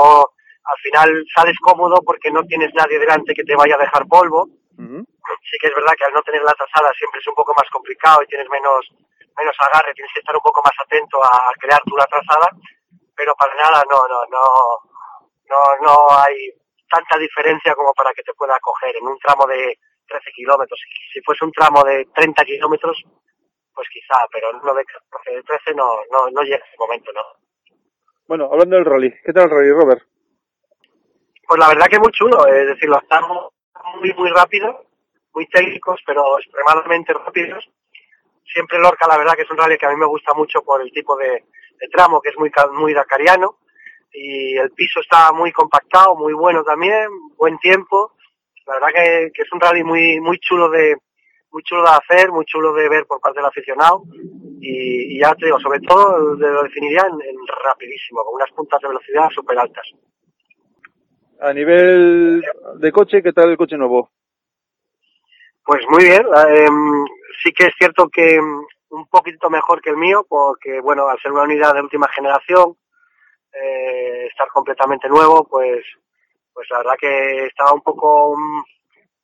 [0.67, 4.47] al final sales cómodo porque no tienes nadie delante que te vaya a dejar polvo.
[4.77, 7.67] Sí que es verdad que al no tener la trazada siempre es un poco más
[7.71, 8.85] complicado y tienes menos,
[9.35, 12.51] menos agarre, tienes que estar un poco más atento a, crear tú la trazada,
[13.15, 14.43] pero para nada no, no, no,
[15.49, 16.53] no, no hay
[16.89, 20.79] tanta diferencia como para que te pueda coger en un tramo de 13 kilómetros.
[21.11, 23.01] Si fuese un tramo de 30 kilómetros,
[23.73, 27.11] pues quizá, pero en uno de 14, de 13 no, no, no llega ese momento,
[27.13, 27.21] ¿no.
[28.27, 30.01] Bueno, hablando del rally, ¿qué tal el rally, Robert?
[31.47, 33.53] Pues la verdad que muy chulo, es decir, los estamos
[34.01, 34.75] muy, muy rápidos,
[35.33, 37.63] muy técnicos, pero extremadamente rápidos.
[38.43, 40.81] Siempre Lorca, la verdad que es un rally que a mí me gusta mucho por
[40.81, 41.45] el tipo de,
[41.89, 43.59] tramo, que es muy, muy dacariano,
[44.11, 48.11] y el piso está muy compactado, muy bueno también, buen tiempo.
[48.65, 50.97] La verdad que, que es un rally muy, muy chulo de,
[51.51, 54.03] muy chulo de hacer, muy chulo de ver por parte del aficionado
[54.59, 58.81] y, y ya te digo, sobre todo lo definiría en, en rapidísimo, con unas puntas
[58.81, 59.85] de velocidad súper altas.
[61.39, 62.43] A nivel
[62.75, 64.09] de coche, ¿qué tal el coche nuevo?
[65.63, 66.67] Pues muy bien, eh,
[67.43, 68.39] sí que es cierto que
[68.89, 72.75] un poquito mejor que el mío, porque bueno, al ser una unidad de última generación,
[73.53, 75.83] eh, estar completamente nuevo, pues,
[76.53, 78.63] pues la verdad que estaba un poco, un,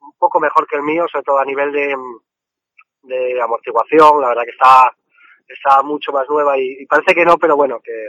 [0.02, 1.96] un poco mejor que el mío, sobre todo a nivel de,
[3.04, 4.94] de amortiguación, la verdad que está,
[5.48, 8.08] está mucho más nueva y, y parece que no, pero bueno, que,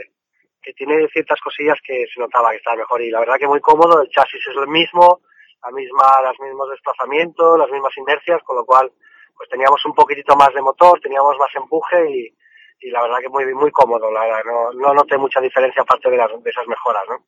[0.61, 3.61] que tiene ciertas cosillas que se notaba que estaba mejor y la verdad que muy
[3.61, 5.21] cómodo, el chasis es el mismo,
[5.63, 8.91] la misma, los mismos desplazamientos, las mismas inercias, con lo cual
[9.37, 12.33] pues teníamos un poquitito más de motor, teníamos más empuje y,
[12.81, 16.09] y la verdad que muy muy cómodo, la verdad, no, no noté mucha diferencia aparte
[16.09, 17.25] de, las, de esas mejoras, ¿no?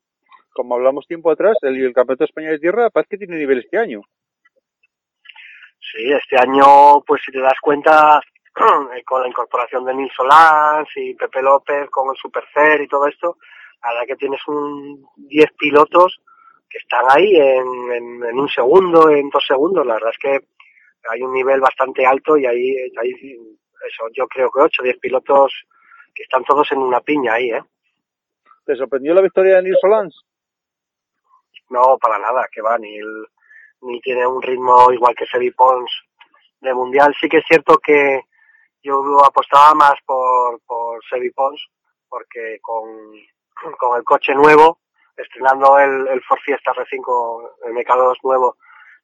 [0.52, 3.60] Como hablamos tiempo atrás, el, el Campeonato de España de Tierra parece que tiene nivel
[3.60, 4.00] este año.
[5.92, 8.20] Sí, este año, pues si te das cuenta,
[9.04, 13.36] con la incorporación de Nils Solans y Pepe López con el Supercer y todo esto,
[13.82, 16.20] la verdad que tienes un 10 pilotos
[16.68, 19.86] que están ahí en, en, en, un segundo, en dos segundos.
[19.86, 20.48] La verdad es que
[21.10, 23.12] hay un nivel bastante alto y ahí, ahí
[23.86, 25.52] eso, yo creo que 8 o 10 pilotos
[26.14, 27.62] que están todos en una piña ahí, ¿eh?
[28.64, 30.24] ¿Te sorprendió la victoria de Nils Solans?
[31.70, 33.26] No, para nada, que va, ni, el,
[33.82, 35.90] ni tiene un ritmo igual que Sebi Pons
[36.60, 37.14] de mundial.
[37.20, 38.20] Sí que es cierto que
[38.82, 41.60] yo apostaba más por, por Sebi Pons,
[42.08, 43.12] porque con,
[43.78, 44.80] con el coche nuevo,
[45.16, 48.56] estrenando el, el Ford Fiesta R5, el MK2 nuevo,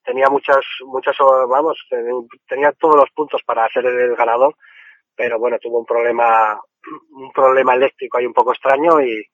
[0.04, 1.16] tenía muchas, muchas,
[1.48, 1.78] vamos,
[2.46, 4.54] tenía todos los puntos para ser el ganador,
[5.16, 6.60] pero bueno, tuvo un problema,
[7.10, 9.24] un problema eléctrico ahí un poco extraño y,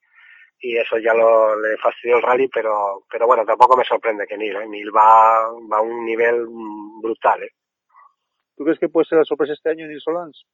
[0.59, 4.37] y eso ya lo, le fastidió el rally, pero, pero bueno, tampoco me sorprende que
[4.37, 4.67] Neil, ¿eh?
[4.67, 6.45] Neil va, va a un nivel
[7.01, 7.51] brutal, ¿eh?
[8.61, 10.45] ¿Tú crees que puede ser la sorpresa este año Neil Solans?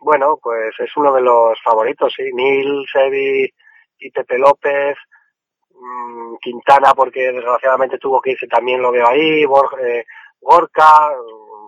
[0.00, 2.22] Bueno, pues es uno de los favoritos, sí.
[2.32, 3.52] Neil, Sebi
[3.98, 4.96] y Pepe López,
[5.70, 10.04] mmm, Quintana, porque desgraciadamente tuvo que irse, también lo veo ahí, eh,
[10.40, 11.10] Gorka,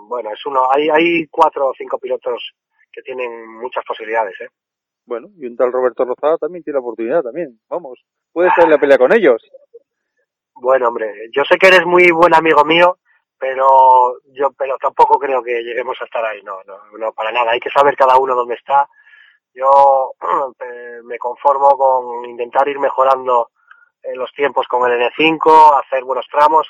[0.06, 2.52] bueno, es uno, hay, hay cuatro o cinco pilotos
[2.92, 4.48] que tienen muchas posibilidades, ¿eh?
[5.06, 7.98] Bueno, y un tal Roberto Rozada también tiene la oportunidad también, vamos,
[8.32, 9.42] puedes estar en la pelea con ellos.
[10.56, 12.98] Bueno, hombre, yo sé que eres muy buen amigo mío,
[13.44, 17.50] pero yo pero tampoco creo que lleguemos a estar ahí, no, no, no para nada,
[17.50, 18.88] hay que saber cada uno dónde está.
[19.52, 20.12] Yo
[21.04, 23.50] me conformo con intentar ir mejorando
[24.14, 26.66] los tiempos con el N5, hacer buenos tramos,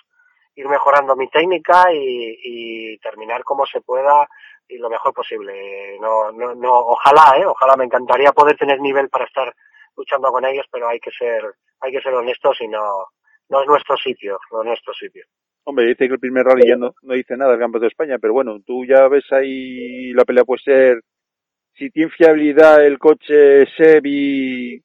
[0.57, 4.27] ir mejorando mi técnica y, y terminar como se pueda
[4.67, 5.97] y lo mejor posible.
[6.01, 9.55] No, no, no, ojalá, eh, ojalá me encantaría poder tener nivel para estar
[9.97, 13.07] luchando con ellos, pero hay que ser, hay que ser honestos y no,
[13.49, 15.25] no es nuestro sitio, no es nuestro sitio.
[15.65, 18.19] Hombre, dice que el primer rally ya no, no dice nada del Campeonato de España,
[18.19, 21.01] pero bueno, tú ya ves ahí la pelea puede ser
[21.73, 24.81] si tiene fiabilidad el coche Sebi,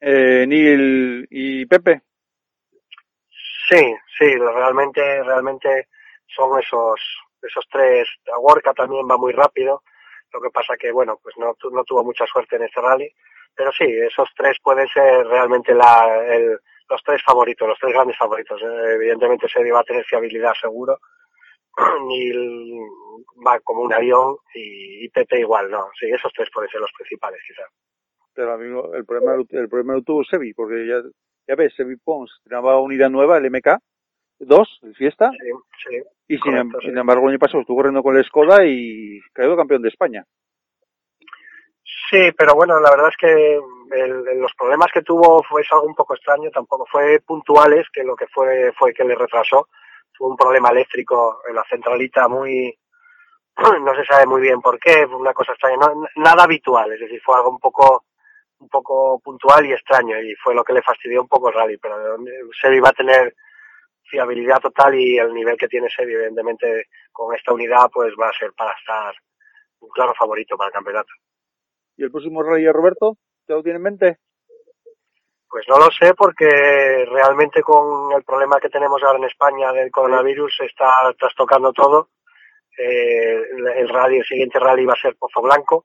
[0.00, 2.02] eh, Neil y Pepe.
[3.68, 5.88] Sí, sí, realmente, realmente
[6.26, 7.00] son esos,
[7.42, 8.08] esos tres.
[8.40, 9.82] Gorka también va muy rápido,
[10.32, 13.12] lo que pasa que bueno, pues no, no tuvo mucha suerte en este rally,
[13.54, 16.58] pero sí, esos tres pueden ser realmente la, el,
[16.90, 18.60] los tres favoritos, los tres grandes favoritos.
[18.60, 20.98] Eh, evidentemente Sebi va a tener fiabilidad seguro,
[22.08, 22.80] Neil
[23.46, 25.88] va como un avión y, y Pepe igual, ¿no?
[25.98, 27.68] Sí, esos tres pueden ser los principales, quizás.
[28.34, 31.00] Pero amigo, el problema, el problema lo tuvo Sebi, porque ya,
[31.46, 33.78] ya ves, Sebi Pons tenía unidad nueva, el MK,
[34.40, 35.50] dos, el Fiesta, sí,
[35.88, 36.98] sí, y sin, correcto, sin sí.
[36.98, 40.24] embargo el año pasado estuvo corriendo con la Skoda y quedó campeón de España.
[42.10, 43.60] Sí, pero bueno, la verdad es que
[43.92, 48.16] el, los problemas que tuvo fue algo un poco extraño, tampoco fue puntuales, que lo
[48.16, 49.68] que fue fue que le retrasó.
[50.12, 52.76] Tuvo un problema eléctrico en la centralita muy,
[53.82, 57.00] no se sabe muy bien por qué, fue una cosa extraña, no, nada habitual, es
[57.00, 58.04] decir, fue algo un poco
[58.60, 61.78] un poco puntual y extraño y fue lo que le fastidió un poco el rally,
[61.78, 62.18] pero
[62.60, 63.34] Sebi va a tener
[64.02, 68.38] fiabilidad total y el nivel que tiene Sebi, evidentemente, con esta unidad, pues va a
[68.38, 69.14] ser para estar
[69.80, 71.10] un claro favorito para el campeonato.
[72.00, 73.18] ¿Y el próximo rally de Roberto?
[73.46, 74.18] ¿Te lo tiene en mente?
[75.46, 76.48] Pues no lo sé porque
[77.04, 82.08] realmente con el problema que tenemos ahora en España del coronavirus se está trastocando todo.
[82.78, 83.42] Eh,
[83.76, 85.84] el rally, el siguiente rally va a ser Pozo Blanco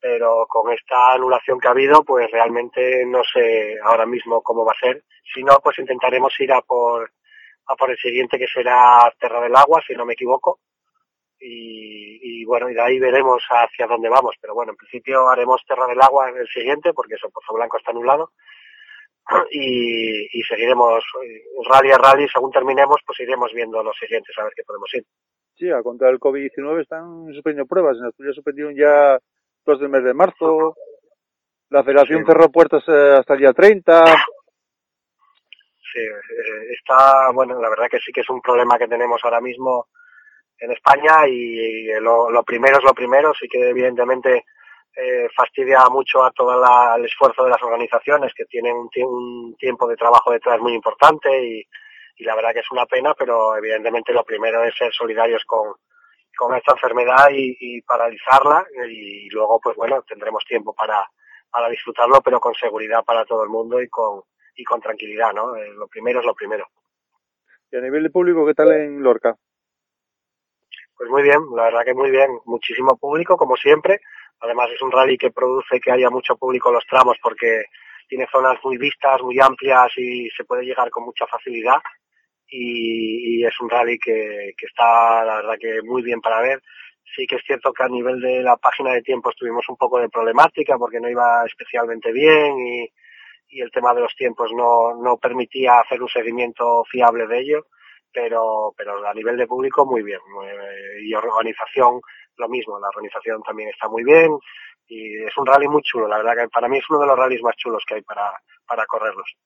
[0.00, 4.72] pero con esta anulación que ha habido, pues realmente no sé ahora mismo cómo va
[4.72, 5.02] a ser.
[5.34, 7.10] Si no, pues intentaremos ir a por,
[7.66, 10.60] a por el siguiente que será Terra del Agua, si no me equivoco.
[11.40, 14.34] Y, y bueno, y de ahí veremos hacia dónde vamos.
[14.40, 17.76] Pero bueno, en principio haremos Terra del Agua en el siguiente, porque eso, Pozo Blanco
[17.78, 18.30] está anulado.
[19.50, 24.44] Y, y seguiremos eh, rally a rally, según terminemos, pues iremos viendo los siguientes a
[24.44, 25.04] ver qué podemos ir.
[25.54, 27.98] Sí, a contra el COVID-19 están suspendiendo pruebas.
[27.98, 29.18] En Asturias suspendieron ya
[29.66, 30.76] dos del mes de marzo.
[31.68, 32.24] La federación Sí.
[32.26, 34.04] cerró puertas eh, hasta el día 30.
[35.92, 39.40] Sí, eh, está, bueno, la verdad que sí que es un problema que tenemos ahora
[39.40, 39.88] mismo
[40.60, 44.44] en España y, lo, lo primero es lo primero, sí que evidentemente
[44.96, 49.56] eh, fastidia mucho a todo la- el esfuerzo de las organizaciones que tienen un, un
[49.56, 51.64] tiempo de trabajo detrás muy importante y,
[52.16, 55.74] y la verdad que es una pena, pero evidentemente lo primero es ser solidarios con,
[56.36, 61.06] con esta enfermedad y, y paralizarla y luego pues bueno tendremos tiempo para,
[61.50, 64.22] para disfrutarlo pero con seguridad para todo el mundo y con,
[64.56, 65.54] y con tranquilidad, ¿no?
[65.56, 66.66] Eh, lo primero es lo primero.
[67.70, 69.36] Y a nivel de público, ¿qué tal en Lorca?
[70.98, 74.00] Pues muy bien, la verdad que muy bien, muchísimo público como siempre.
[74.40, 77.66] Además es un rally que produce que haya mucho público en los tramos porque
[78.08, 81.76] tiene zonas muy vistas, muy amplias y se puede llegar con mucha facilidad.
[82.48, 86.60] Y, es un rally que, está, la verdad que muy bien para ver.
[87.14, 90.00] Sí que es cierto que a nivel de la página de tiempos tuvimos un poco
[90.00, 92.88] de problemática porque no iba especialmente bien y,
[93.50, 97.66] y el tema de los tiempos no, no permitía hacer un seguimiento fiable de ello
[98.12, 102.00] pero pero a nivel de público muy bien Eh, y organización
[102.36, 104.30] lo mismo la organización también está muy bien
[104.86, 107.18] y es un rally muy chulo la verdad que para mí es uno de los
[107.18, 108.32] rallies más chulos que hay para
[108.66, 109.36] para correrlos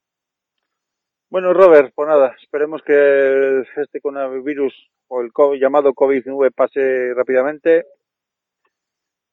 [1.30, 4.74] Bueno, Robert, pues nada, esperemos que este coronavirus
[5.08, 7.86] o el COVID, llamado COVID-19 pase rápidamente.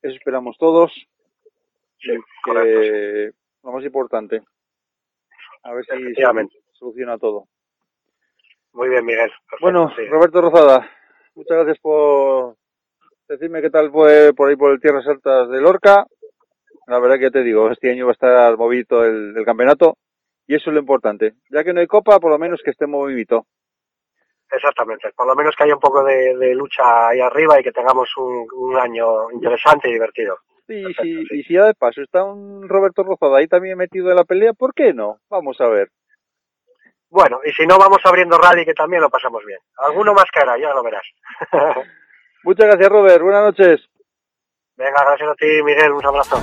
[0.02, 0.94] Eso esperamos todos.
[2.00, 3.32] Sí, correcto, que
[3.64, 4.42] lo más importante,
[5.64, 6.24] a ver si se
[6.72, 7.48] soluciona todo.
[8.74, 10.06] Muy bien Miguel Perfecto, Bueno, sí.
[10.08, 10.90] Roberto Rozada,
[11.36, 12.56] muchas gracias por
[13.28, 16.06] decirme qué tal fue por ahí por el Tierras Altas de Lorca.
[16.88, 19.98] La verdad que ya te digo, este año va a estar movido el, el campeonato
[20.48, 21.34] y eso es lo importante.
[21.52, 23.46] Ya que no hay copa, por lo menos que esté movidito.
[24.52, 27.72] exactamente por lo menos que haya un poco de, de lucha ahí arriba y que
[27.72, 30.38] tengamos un, un año interesante y divertido
[30.82, 31.36] Perfecto, si, sí.
[31.40, 34.54] y si ya de paso está un Roberto Rozada ahí también metido en la pelea,
[34.54, 35.18] ¿por qué no?
[35.30, 35.90] Vamos a ver.
[37.10, 40.58] Bueno y si no vamos abriendo rally que también lo pasamos bien alguno más caerá
[40.58, 41.04] ya lo verás
[42.44, 43.22] Muchas gracias, Robert.
[43.22, 43.82] Buenas noches.
[44.78, 46.38] venga gracias a ti Miguel un abrazo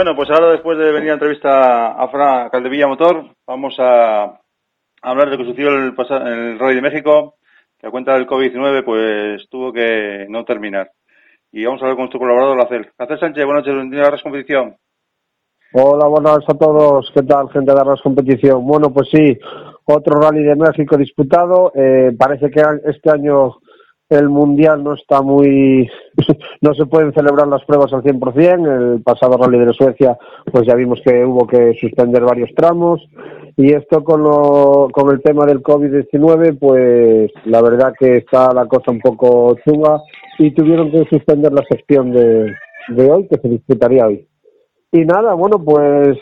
[0.00, 4.40] Bueno, pues ahora después de venir a entrevista a Fran Caldevilla Motor, vamos a
[5.02, 5.92] hablar de lo que sucedió el,
[6.26, 7.34] el Rally de México,
[7.78, 10.90] que a cuenta del COVID-19 pues tuvo que no terminar.
[11.52, 12.90] Y vamos a hablar con nuestro colaborador, Lacel.
[12.98, 14.76] Lacel Sánchez, buenas noches, bienvenido a la competición.
[15.74, 17.12] Hola, buenas a todos.
[17.12, 18.66] ¿Qué tal, gente de Arras Competición?
[18.66, 19.38] Bueno, pues sí,
[19.84, 21.72] otro rally de México disputado.
[21.74, 23.58] Eh, parece que este año
[24.10, 25.88] el Mundial no está muy...
[26.60, 28.94] no se pueden celebrar las pruebas al 100%.
[28.94, 30.18] El pasado rally de Suecia,
[30.52, 33.00] pues ya vimos que hubo que suspender varios tramos.
[33.56, 38.66] Y esto con, lo, con el tema del COVID-19, pues la verdad que está la
[38.66, 40.00] cosa un poco chunga
[40.38, 42.52] y tuvieron que suspender la sección de,
[42.88, 44.26] de hoy, que se disputaría hoy.
[44.92, 46.18] Y nada, bueno, pues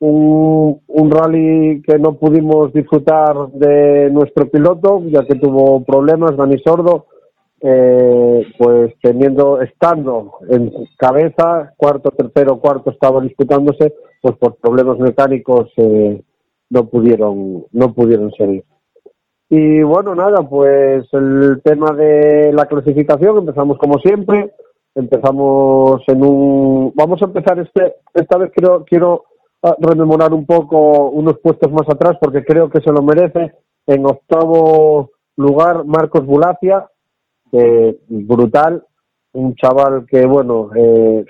[0.00, 6.58] un, un rally que no pudimos disfrutar de nuestro piloto, ya que tuvo problemas, Dani
[6.64, 7.06] Sordo,
[7.60, 15.70] eh, pues teniendo, estando en cabeza, cuarto, tercero, cuarto estaba disputándose, pues por problemas mecánicos
[15.76, 16.22] eh,
[16.70, 18.64] no pudieron, no pudieron seguir.
[19.48, 24.52] Y bueno, nada, pues el tema de la clasificación, empezamos como siempre,
[24.94, 26.92] Empezamos en un.
[26.94, 27.96] Vamos a empezar este.
[28.12, 29.24] Esta vez quiero, quiero
[29.62, 33.52] ah, rememorar un poco unos puestos más atrás porque creo que se lo merece.
[33.86, 36.88] En octavo lugar, Marcos Bulacia,
[37.50, 38.84] que brutal.
[39.32, 41.24] Un chaval que, bueno, eh,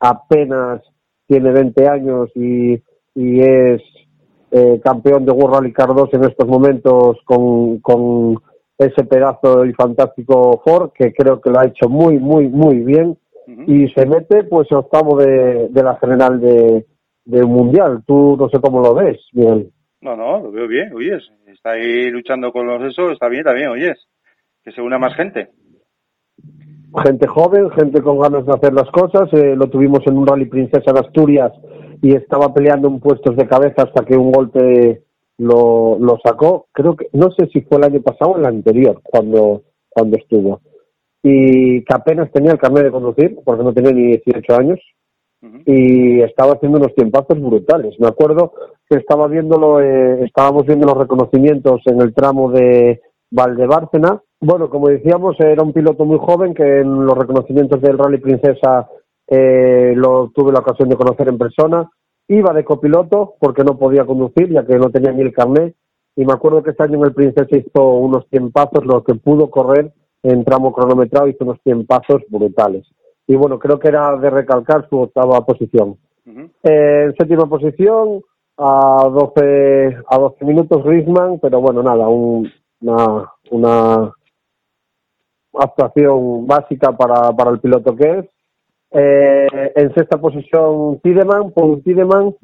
[0.00, 0.82] apenas
[1.26, 2.74] tiene 20 años y,
[3.14, 3.82] y es
[4.50, 8.36] eh, campeón de World Rally Car 2 en estos momentos con, con
[8.78, 13.16] ese pedazo y fantástico Ford, que creo que lo ha hecho muy, muy, muy bien.
[13.66, 16.86] Y se mete pues octavo de, de la general de,
[17.24, 18.02] de Mundial.
[18.06, 19.70] Tú no sé cómo lo ves, Miguel.
[20.00, 21.22] No, no, lo veo bien, oyes.
[21.46, 23.98] Está ahí luchando con los eso, está bien también, oyes.
[24.64, 25.48] Que se una más gente.
[27.04, 29.32] Gente joven, gente con ganas de hacer las cosas.
[29.32, 31.52] Eh, lo tuvimos en un Rally Princesa de Asturias
[32.02, 35.02] y estaba peleando en puestos de cabeza hasta que un golpe
[35.38, 36.66] lo, lo sacó.
[36.72, 40.60] Creo que, no sé si fue el año pasado o el anterior, cuando, cuando estuvo.
[41.22, 44.80] Y que apenas tenía el carnet de conducir, porque no tenía ni 18 años,
[45.66, 47.98] y estaba haciendo unos tiempazos brutales.
[47.98, 48.52] Me acuerdo
[48.88, 53.00] que estaba viéndolo, eh, estábamos viendo los reconocimientos en el tramo de
[53.32, 54.22] Valdebárcena.
[54.40, 58.88] Bueno, como decíamos, era un piloto muy joven que en los reconocimientos del Rally Princesa
[59.26, 61.90] eh, lo tuve la ocasión de conocer en persona.
[62.28, 65.74] Iba de copiloto porque no podía conducir, ya que no tenía ni el carnet.
[66.14, 69.50] Y me acuerdo que este año en el Princesa hizo unos tiempazos, lo que pudo
[69.50, 72.86] correr en tramo cronometrado, hizo unos tiempazos brutales
[73.26, 75.96] y bueno, creo que era de recalcar su octava posición.
[76.26, 78.22] Eh, en séptima posición,
[78.58, 82.08] a 12, a 12 minutos Risman, pero bueno, nada,
[82.82, 84.12] una, una
[85.54, 88.26] actuación básica para, para el piloto que es.
[88.90, 92.34] Eh, en sexta posición Tideman, Paul Tideman,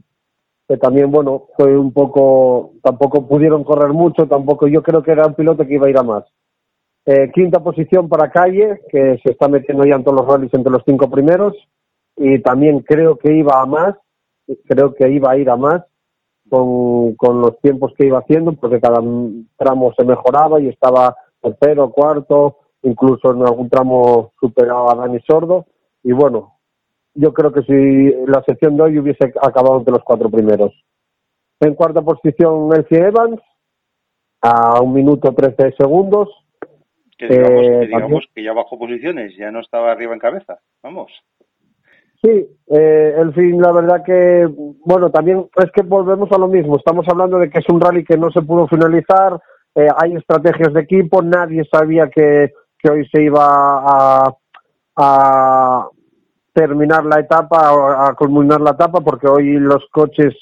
[0.67, 5.27] que también, bueno, fue un poco, tampoco pudieron correr mucho, tampoco, yo creo que era
[5.27, 6.25] un piloto que iba a ir a más.
[7.05, 10.73] Eh, quinta posición para Calle, que se está metiendo ya en todos los rallies entre
[10.73, 11.55] los cinco primeros.
[12.17, 13.95] Y también creo que iba a más,
[14.67, 15.85] creo que iba a ir a más
[16.49, 19.01] con, con los tiempos que iba haciendo, porque cada
[19.57, 25.67] tramo se mejoraba y estaba tercero, cuarto, incluso en algún tramo superaba a Dani Sordo.
[26.03, 26.59] Y bueno,
[27.15, 30.73] yo creo que si la sección de hoy hubiese acabado entre los cuatro primeros.
[31.61, 33.41] En cuarta posición, Elsie Evans,
[34.41, 36.29] a un minuto trece segundos.
[37.17, 40.61] Que digamos, eh, que, digamos que ya bajó posiciones, ya no estaba arriba en cabeza.
[40.83, 41.11] Vamos.
[42.23, 44.49] Sí, eh, el fin, la verdad que,
[44.85, 46.77] bueno, también es que volvemos a lo mismo.
[46.77, 49.41] Estamos hablando de que es un rally que no se pudo finalizar,
[49.75, 54.35] eh, hay estrategias de equipo, nadie sabía que, que hoy se iba a,
[54.97, 55.89] a
[56.53, 60.35] terminar la etapa, a, a culminar la etapa, porque hoy los coches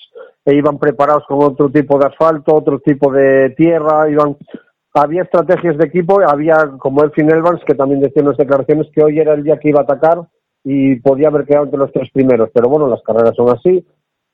[0.46, 4.36] iban preparados con otro tipo de asfalto, otro tipo de tierra, iban
[4.94, 9.02] había estrategias de equipo, había como Elfin Elvans, que también decía en las declaraciones que
[9.02, 10.22] hoy era el día que iba a atacar
[10.68, 13.86] y podía haber quedado entre los tres primeros, pero bueno, las carreras son así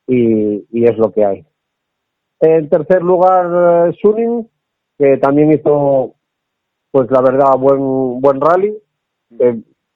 [0.06, 1.44] y, y es lo que hay.
[2.40, 4.48] En tercer lugar, eh, Suning,
[4.96, 6.14] que también hizo,
[6.90, 8.74] pues la verdad, buen buen rally.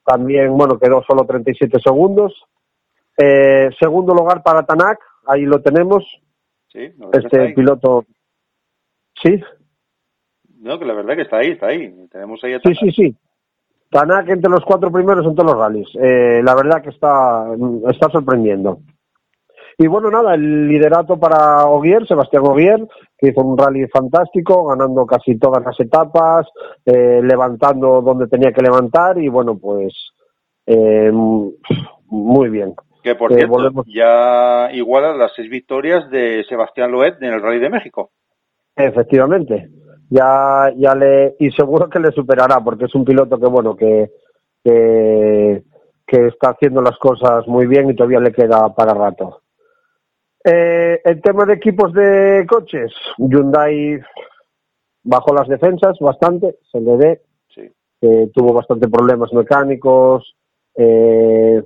[0.04, 2.34] también, bueno, quedó solo 37 segundos.
[3.16, 6.04] Eh, segundo lugar para Tanak, ahí lo tenemos.
[6.70, 8.04] Sí, este piloto.
[9.22, 9.40] Sí,
[10.60, 11.94] no, que la verdad que está ahí, está ahí.
[12.10, 13.16] Tenemos ahí a Sí, sí, sí.
[13.90, 15.88] Tanak entre los cuatro primeros en todos los rallies.
[16.00, 17.46] Eh, la verdad que está,
[17.88, 18.78] está sorprendiendo.
[19.78, 22.86] Y bueno, nada, el liderato para Ogier, Sebastián Ogier,
[23.18, 26.46] que hizo un rally fantástico, ganando casi todas las etapas,
[26.86, 29.92] eh, levantando donde tenía que levantar y bueno, pues
[30.66, 32.74] eh, muy bien.
[33.02, 37.42] Que por Eh, cierto, volvemos- ya iguala las seis victorias de Sebastián Loet en el
[37.42, 38.10] Rally de México.
[38.74, 39.68] Efectivamente.
[40.08, 44.10] Ya, ya le, y seguro que le superará, porque es un piloto que, bueno, que,
[44.62, 45.64] que,
[46.06, 49.42] que está haciendo las cosas muy bien y todavía le queda para rato.
[50.44, 54.00] Eh, el tema de equipos de coches, Hyundai
[55.02, 57.68] bajó las defensas bastante, se le ve, Sí.
[58.00, 60.36] que tuvo bastante problemas mecánicos,
[60.76, 61.62] eh,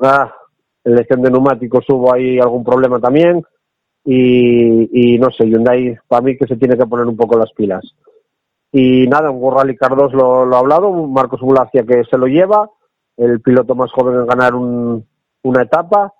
[0.00, 0.32] ah,
[0.84, 3.42] elección de neumáticos hubo ahí algún problema también,
[4.04, 7.52] y, y no sé, Hyundai para mí que se tiene que poner un poco las
[7.52, 7.82] pilas.
[8.72, 12.26] Y nada, un Rally Car 2 lo, lo ha hablado, Marcos Bulacia que se lo
[12.26, 12.70] lleva,
[13.16, 15.06] el piloto más joven en ganar un-
[15.42, 16.12] una etapa.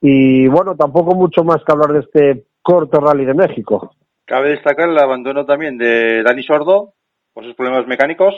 [0.00, 3.94] Y bueno, tampoco mucho más que hablar de este corto Rally de México.
[4.24, 6.94] Cabe destacar el abandono también de Dani Sordo
[7.34, 8.34] por sus problemas mecánicos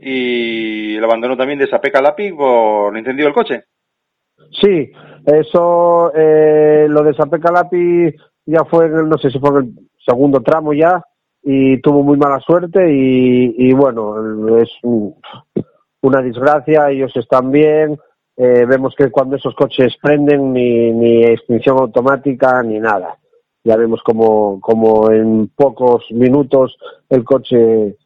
[0.00, 3.64] y el abandono también de Sapeca Lapi por el incendio del coche.
[4.60, 4.90] Sí,
[5.26, 8.14] eso, eh, lo de Sape Calapi
[8.46, 11.02] ya fue, no sé si fue el segundo tramo ya,
[11.42, 15.14] y tuvo muy mala suerte y, y bueno, es un,
[16.02, 17.98] una desgracia, ellos están bien,
[18.36, 23.16] eh, vemos que cuando esos coches prenden ni, ni extinción automática ni nada.
[23.62, 26.76] Ya vemos como, como en pocos minutos
[27.08, 27.96] el coche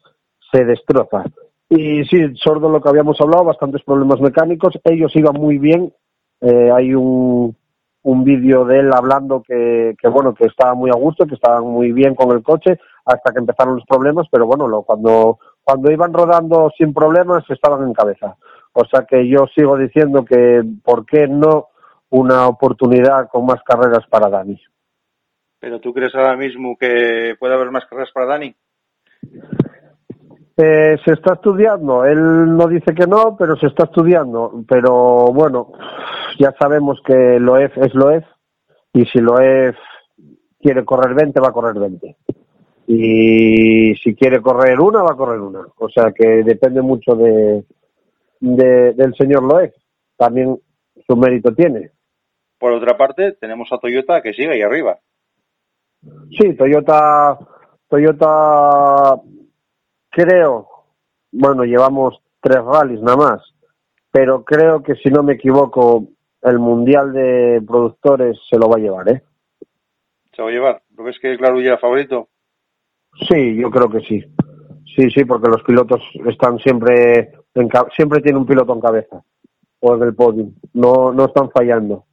[0.51, 1.25] se destroza.
[1.69, 4.79] Y sí, sordo lo que habíamos hablado, bastantes problemas mecánicos.
[4.83, 5.93] Ellos iban muy bien.
[6.41, 7.55] Eh, hay un,
[8.03, 11.65] un vídeo de él hablando que, que, bueno, que estaba muy a gusto, que estaban
[11.65, 15.91] muy bien con el coche hasta que empezaron los problemas, pero bueno, lo, cuando, cuando
[15.91, 18.35] iban rodando sin problemas estaban en cabeza.
[18.73, 21.69] O sea que yo sigo diciendo que, ¿por qué no
[22.09, 24.59] una oportunidad con más carreras para Dani?
[25.59, 28.55] ¿Pero tú crees ahora mismo que puede haber más carreras para Dani?
[30.61, 32.03] Eh, se está estudiando.
[32.03, 34.61] Él no dice que no, pero se está estudiando.
[34.67, 35.71] Pero bueno,
[36.37, 38.25] ya sabemos que lo es es lo es.
[38.91, 39.73] Y si lo es
[40.59, 42.15] quiere correr 20, va a correr 20.
[42.87, 45.61] Y si quiere correr una, va a correr una.
[45.77, 47.63] O sea que depende mucho de,
[48.41, 49.73] de del señor Loeb.
[50.17, 50.59] También
[51.07, 51.91] su mérito tiene.
[52.57, 54.97] Por otra parte, tenemos a Toyota que sigue ahí arriba.
[56.37, 57.37] Sí, Toyota,
[57.87, 59.21] Toyota,
[60.09, 60.67] creo,
[61.31, 63.55] bueno, llevamos tres rallies nada más,
[64.11, 66.07] pero creo que si no me equivoco,
[66.41, 69.23] el Mundial de Productores se lo va a llevar, ¿eh?
[70.35, 70.81] ¿Se va a llevar?
[70.95, 72.29] ¿Lo ves que es la ya favorito?
[73.27, 74.23] Sí, yo creo que sí.
[74.95, 79.23] Sí, sí, porque los pilotos están siempre, en, siempre tiene un piloto en cabeza
[79.79, 80.53] o en el podium.
[80.73, 82.05] No, no están fallando.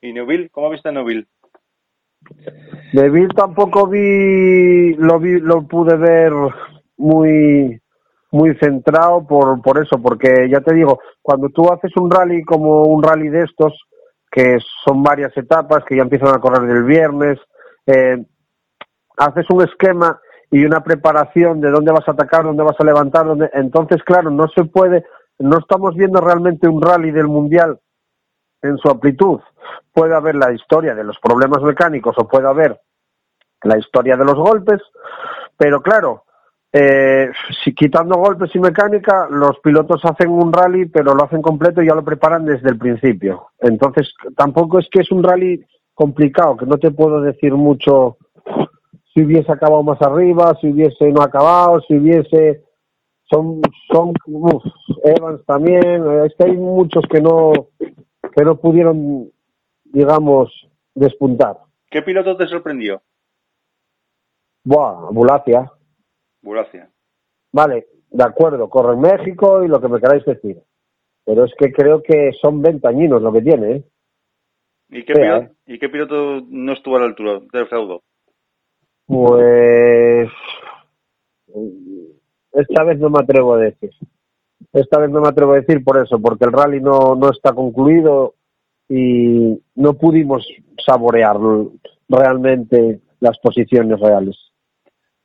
[0.00, 0.50] ¿Y Neuville?
[0.50, 1.26] ¿Cómo viste a Neuville?
[2.92, 6.32] Neville tampoco vi, lo vi, lo pude ver
[6.96, 7.80] muy,
[8.30, 12.82] muy centrado por, por eso, porque ya te digo, cuando tú haces un rally como
[12.84, 13.72] un rally de estos,
[14.30, 17.38] que son varias etapas, que ya empiezan a correr del viernes,
[17.86, 18.24] eh,
[19.16, 20.20] haces un esquema
[20.50, 24.30] y una preparación de dónde vas a atacar, dónde vas a levantar, dónde, entonces claro,
[24.30, 25.04] no se puede,
[25.38, 27.80] no estamos viendo realmente un rally del mundial
[28.66, 29.40] en su amplitud.
[29.92, 32.80] Puede haber la historia de los problemas mecánicos o puede haber
[33.62, 34.80] la historia de los golpes,
[35.56, 36.24] pero claro,
[36.72, 37.30] eh,
[37.64, 41.86] si quitando golpes y mecánica, los pilotos hacen un rally, pero lo hacen completo y
[41.86, 43.48] ya lo preparan desde el principio.
[43.60, 45.64] Entonces, tampoco es que es un rally
[45.94, 48.18] complicado, que no te puedo decir mucho
[49.14, 52.62] si hubiese acabado más arriba, si hubiese no acabado, si hubiese
[53.30, 54.12] son son
[55.02, 57.52] Evans también, es que hay muchos que no
[58.36, 59.32] que no pudieron,
[59.84, 61.56] digamos, despuntar.
[61.90, 63.00] ¿Qué piloto te sorprendió?
[64.64, 65.72] Buah, Bulacia.
[66.42, 66.90] Bulacia.
[67.52, 70.60] Vale, de acuerdo, corre en México y lo que me queráis decir.
[71.24, 73.84] Pero es que creo que son ventañinos lo que tiene, ¿eh?
[74.90, 75.52] ¿Y qué, piloto, ¿eh?
[75.66, 78.02] ¿Y qué piloto no estuvo a la altura del feudo?
[79.06, 80.30] Pues
[82.52, 83.90] esta vez no me atrevo a decir.
[84.72, 87.52] Esta vez no me atrevo a decir por eso, porque el rally no, no está
[87.52, 88.34] concluido
[88.88, 90.46] y no pudimos
[90.84, 91.36] saborear
[92.08, 94.36] realmente las posiciones reales.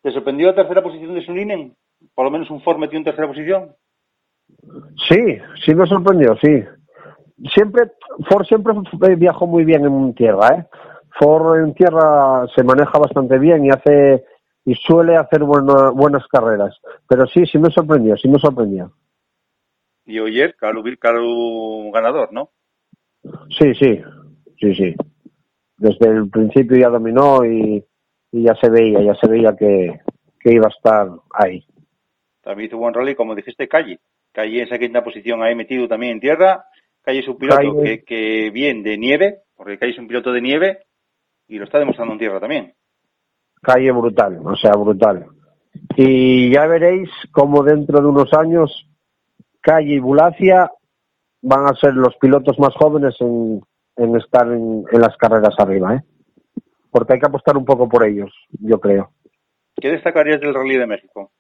[0.01, 1.75] ¿Te sorprendió la tercera posición de Suninen?
[2.15, 3.75] ¿Por lo menos un Ford metió en tercera posición?
[5.09, 6.63] Sí, sí me sorprendió, sí.
[7.53, 7.91] Siempre,
[8.29, 10.65] Ford siempre viajó muy bien en tierra, ¿eh?
[11.19, 14.25] Ford en tierra se maneja bastante bien y hace
[14.65, 16.79] y suele hacer buenas carreras.
[17.07, 18.91] Pero sí, sí me sorprendió, sí me sorprendió.
[20.05, 22.49] Y Oyer, Calu, Calu ganador, ¿no?
[23.49, 24.01] Sí, sí,
[24.59, 24.95] sí, sí.
[25.77, 27.83] Desde el principio ya dominó y,
[28.31, 29.99] y ya se veía, ya se veía que,
[30.39, 31.65] que iba a estar ahí.
[32.41, 33.99] También hizo buen rally, como dijiste, Calle.
[34.31, 36.65] Calle en esa quinta posición ahí metido también en tierra.
[37.03, 40.41] Calle es un piloto que, que bien de nieve, porque Calle es un piloto de
[40.41, 40.79] nieve
[41.47, 42.73] y lo está demostrando en tierra también.
[43.61, 45.25] Calle brutal, o sea, brutal.
[45.95, 48.87] Y ya veréis cómo dentro de unos años
[49.61, 50.71] Calle y Bulacia
[51.41, 53.61] van a ser los pilotos más jóvenes en,
[53.95, 56.01] en estar en, en, las carreras arriba, ¿eh?
[56.89, 59.11] Porque hay que apostar un poco por ellos, yo creo.
[59.75, 61.31] ¿Qué destacarías del Rally de México?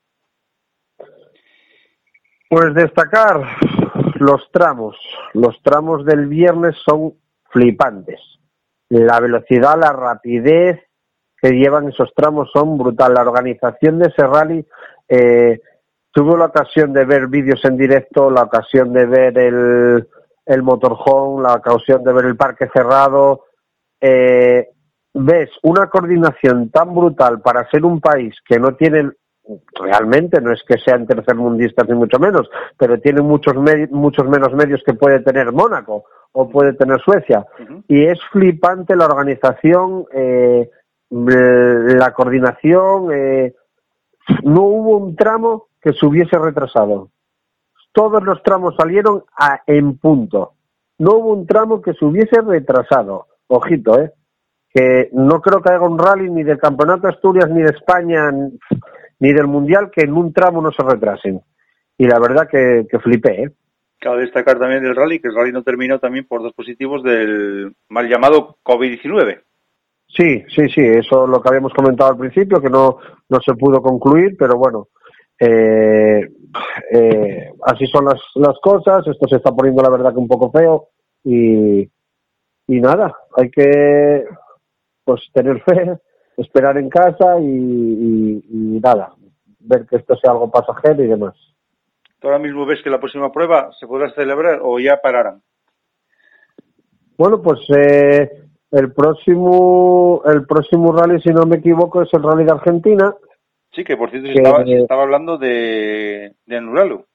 [2.49, 3.41] Pues destacar
[4.15, 4.97] los tramos.
[5.33, 7.13] Los tramos del viernes son
[7.49, 8.19] flipantes.
[8.89, 10.79] La velocidad, la rapidez
[11.41, 13.13] que llevan esos tramos son brutal.
[13.13, 14.65] La organización de ese rally
[15.09, 15.61] eh,
[16.11, 20.07] tuve la ocasión de ver vídeos en directo, la ocasión de ver el,
[20.45, 23.45] el motorhome, la ocasión de ver el parque cerrado.
[23.99, 24.67] Eh,
[25.13, 29.11] ves una coordinación tan brutal para ser un país que no tiene
[29.73, 33.55] realmente no es que sean tercermundistas ni mucho menos, pero tiene muchos
[33.89, 37.83] muchos menos medios que puede tener Mónaco o puede tener Suecia uh -huh.
[37.87, 40.69] y es flipante la organización, eh,
[41.09, 43.53] la coordinación, eh,
[44.43, 47.09] no hubo un tramo que se hubiese retrasado.
[47.93, 50.53] todos los tramos salieron a, en punto.
[50.99, 53.27] No hubo un tramo que se hubiese retrasado.
[53.47, 54.11] Ojito, ¿eh?
[54.73, 58.31] Que no creo que haya un rally ni del Campeonato de Asturias, ni de España,
[59.19, 61.41] ni del Mundial que en un tramo no se retrasen.
[61.97, 63.51] Y la verdad que, que flipé, ¿eh?
[63.99, 67.75] Cabe destacar también del rally que el rally no terminó también por dos positivos del
[67.89, 69.41] mal llamado COVID-19.
[70.07, 72.97] Sí, sí, sí, eso es lo que habíamos comentado al principio, que no,
[73.29, 74.87] no se pudo concluir, pero bueno,
[75.39, 76.29] eh,
[76.91, 80.51] eh, así son las, las cosas, esto se está poniendo la verdad que un poco
[80.51, 80.89] feo
[81.23, 84.25] y, y nada, hay que
[85.03, 85.97] pues tener fe,
[86.37, 89.13] esperar en casa y, y, y nada,
[89.59, 91.35] ver que esto sea algo pasajero y demás.
[92.19, 95.41] ¿Tú ahora mismo ves que la próxima prueba se podrá celebrar o ya pararán?
[97.17, 98.29] Bueno, pues eh,
[98.71, 103.15] el próximo el próximo rally, si no me equivoco, es el rally de Argentina.
[103.73, 107.05] Sí, que por cierto se estaba, se estaba hablando de, de anularlo.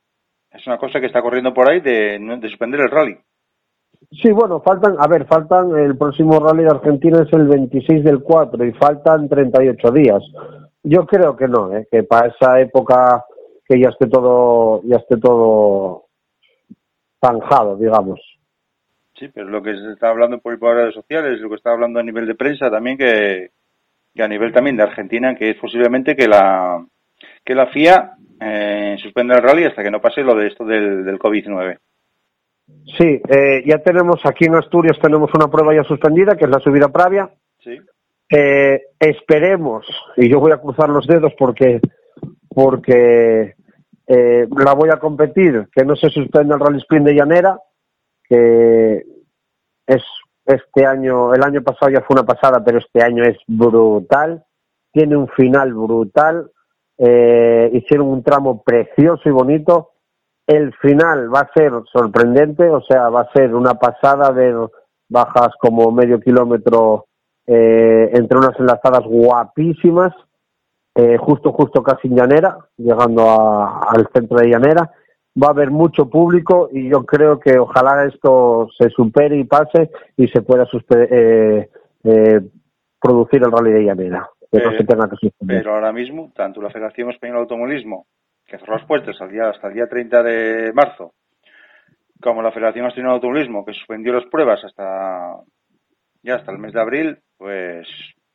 [0.50, 3.18] Es una cosa que está corriendo por ahí de, de suspender el rally.
[4.10, 8.22] Sí, bueno, faltan, a ver, faltan, el próximo rally de Argentina es el 26 del
[8.22, 10.22] 4 y faltan 38 días.
[10.82, 11.86] Yo creo que no, ¿eh?
[11.90, 13.24] que para esa época
[13.66, 16.06] que ya esté todo, ya esté todo
[17.20, 18.20] zanjado, digamos.
[19.18, 21.98] Sí, pero lo que se está hablando por, por redes sociales, lo que está hablando
[21.98, 23.50] a nivel de prensa también, que,
[24.16, 26.84] que a nivel también de Argentina, que es posiblemente que la
[27.44, 31.04] que la FIA eh, suspenda el rally hasta que no pase lo de esto del,
[31.04, 31.78] del COVID-19.
[32.98, 36.58] Sí, eh, ya tenemos aquí en Asturias tenemos una prueba ya suspendida, que es la
[36.58, 37.30] subida Pravia.
[37.62, 37.78] Sí.
[38.28, 39.86] Eh, esperemos,
[40.16, 41.80] y yo voy a cruzar los dedos porque
[42.48, 43.54] porque
[44.06, 47.58] eh, la voy a competir, que no se suspenda el Rally Sprint de Llanera,
[48.24, 49.04] que
[49.86, 50.02] es
[50.46, 54.44] este año, el año pasado ya fue una pasada, pero este año es brutal,
[54.92, 56.50] tiene un final brutal,
[56.98, 59.90] eh, hicieron un tramo precioso y bonito,
[60.46, 64.54] el final va a ser sorprendente, o sea, va a ser una pasada de
[65.08, 67.06] bajas como medio kilómetro
[67.48, 70.12] eh, entre unas enlazadas guapísimas,
[70.94, 74.90] eh, justo, justo casi en Llanera, llegando a- al centro de Llanera.
[75.40, 79.90] Va a haber mucho público y yo creo que ojalá esto se supere y pase
[80.16, 81.68] y se pueda eh,
[82.04, 82.40] eh,
[83.00, 85.30] producir el rally de Llanera, que no Eh, se tenga que.
[85.46, 88.06] Pero ahora mismo, tanto la Federación Española de Automovilismo,
[88.46, 91.12] que cerró las puertas al día, hasta el día 30 de marzo,
[92.20, 95.36] como la Federación Española de Automovilismo, que suspendió las pruebas hasta
[96.22, 97.86] ya hasta el mes de abril, pues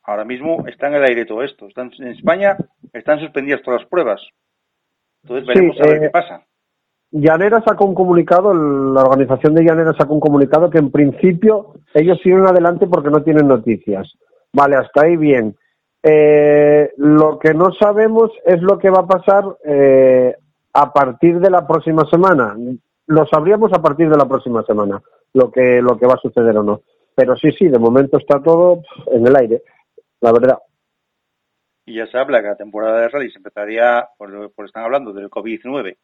[0.04, 1.66] ahora mismo está en el aire todo esto.
[1.66, 2.56] Están, en España
[2.92, 4.20] están suspendidas todas las pruebas.
[5.22, 6.46] Entonces veremos Sí, a ver eh, qué pasa.
[7.12, 12.18] Llanera sacó un comunicado, la organización de Llanera sacó un comunicado que en principio ellos
[12.22, 14.10] siguen adelante porque no tienen noticias.
[14.50, 15.54] Vale, hasta ahí bien.
[16.02, 20.34] Eh, lo que no sabemos es lo que va a pasar eh,
[20.72, 22.56] a partir de la próxima semana.
[23.06, 25.02] Lo sabríamos a partir de la próxima semana,
[25.34, 26.80] lo que, lo que va a suceder o no.
[27.14, 28.80] Pero sí, sí, de momento está todo
[29.12, 29.62] en el aire,
[30.22, 30.58] la verdad.
[31.84, 35.12] Y ya se habla que la temporada de rally se empezaría, por, por están hablando
[35.12, 35.98] del COVID-19,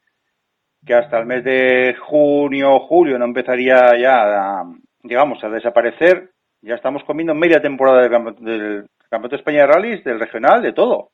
[0.88, 4.64] que hasta el mes de junio, julio no empezaría ya, a,
[5.02, 6.30] digamos, a desaparecer.
[6.62, 10.62] Ya estamos comiendo media temporada del, campe- del Campeonato de España de Rallys, del regional,
[10.62, 11.10] de todo.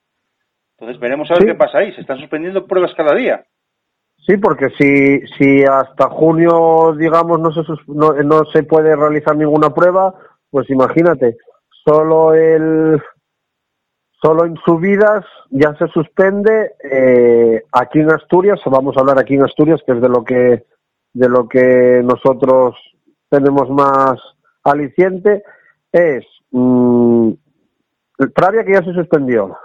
[0.78, 1.48] Entonces veremos a ver Sí.
[1.48, 1.92] qué pasa ahí.
[1.92, 3.44] Se están suspendiendo pruebas cada día.
[4.26, 9.70] Sí, porque si, si hasta junio, digamos, no se, no, no se puede realizar ninguna
[9.70, 10.14] prueba,
[10.50, 11.36] pues imagínate,
[11.84, 13.02] solo el
[14.24, 19.44] solo en subidas ya se suspende eh, aquí en Asturias, vamos a hablar aquí en
[19.44, 20.64] Asturias, que es de lo que
[21.12, 22.74] de lo que nosotros
[23.28, 24.18] tenemos más
[24.64, 25.44] aliciente,
[25.92, 27.32] es mm,
[28.34, 29.56] Pravia que ya se suspendió.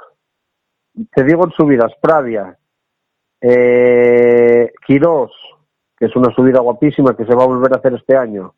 [1.13, 2.57] Te digo en subidas, Pravia,
[3.41, 5.31] eh, Quirós,
[5.97, 8.53] que es una subida guapísima que se va a volver a hacer este año.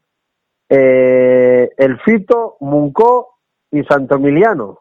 [0.68, 3.38] Eh, el Fito, Muncó
[3.70, 4.80] y Santo Emiliano.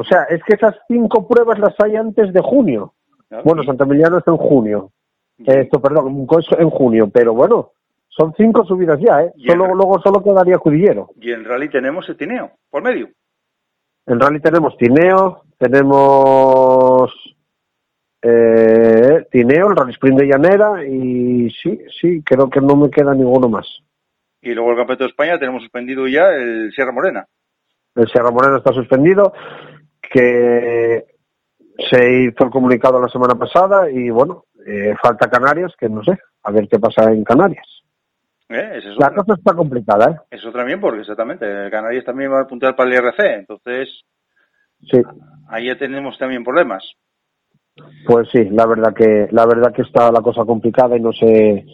[0.00, 2.94] O sea, es que esas cinco pruebas las hay antes de junio.
[3.30, 3.42] ¿no?
[3.44, 4.90] Bueno, Santo Emiliano es en junio.
[5.38, 6.26] Esto, perdón,
[6.58, 7.70] en junio, pero bueno,
[8.08, 9.32] son cinco subidas ya, ¿eh?
[9.38, 11.10] El- Solo, luego solo quedaría Cudillero.
[11.20, 13.08] y en rally tenemos el tineo, por medio.
[14.06, 17.12] En rally tenemos Tineo, tenemos
[18.22, 23.14] eh, Tineo, el Rally Sprint de Llanera y sí, sí, creo que no me queda
[23.14, 23.66] ninguno más.
[24.42, 27.26] Y luego el Campeonato de España tenemos suspendido ya el Sierra Morena.
[27.94, 29.32] El Sierra Morena está suspendido,
[30.10, 31.06] que
[31.88, 36.18] se hizo el comunicado la semana pasada y bueno, eh, falta Canarias, que no sé,
[36.42, 37.66] a ver qué pasa en Canarias.
[38.48, 38.72] ¿Eh?
[38.78, 40.16] Es La cosa está complicada, ¿eh?
[40.36, 43.88] Eso también, porque exactamente, Canarias también va a apuntar para el IRC, entonces
[44.90, 45.00] Sí.
[45.48, 46.84] ahí ya tenemos también problemas.
[48.06, 51.64] Pues sí, la verdad que la verdad que está la cosa complicada y no sé.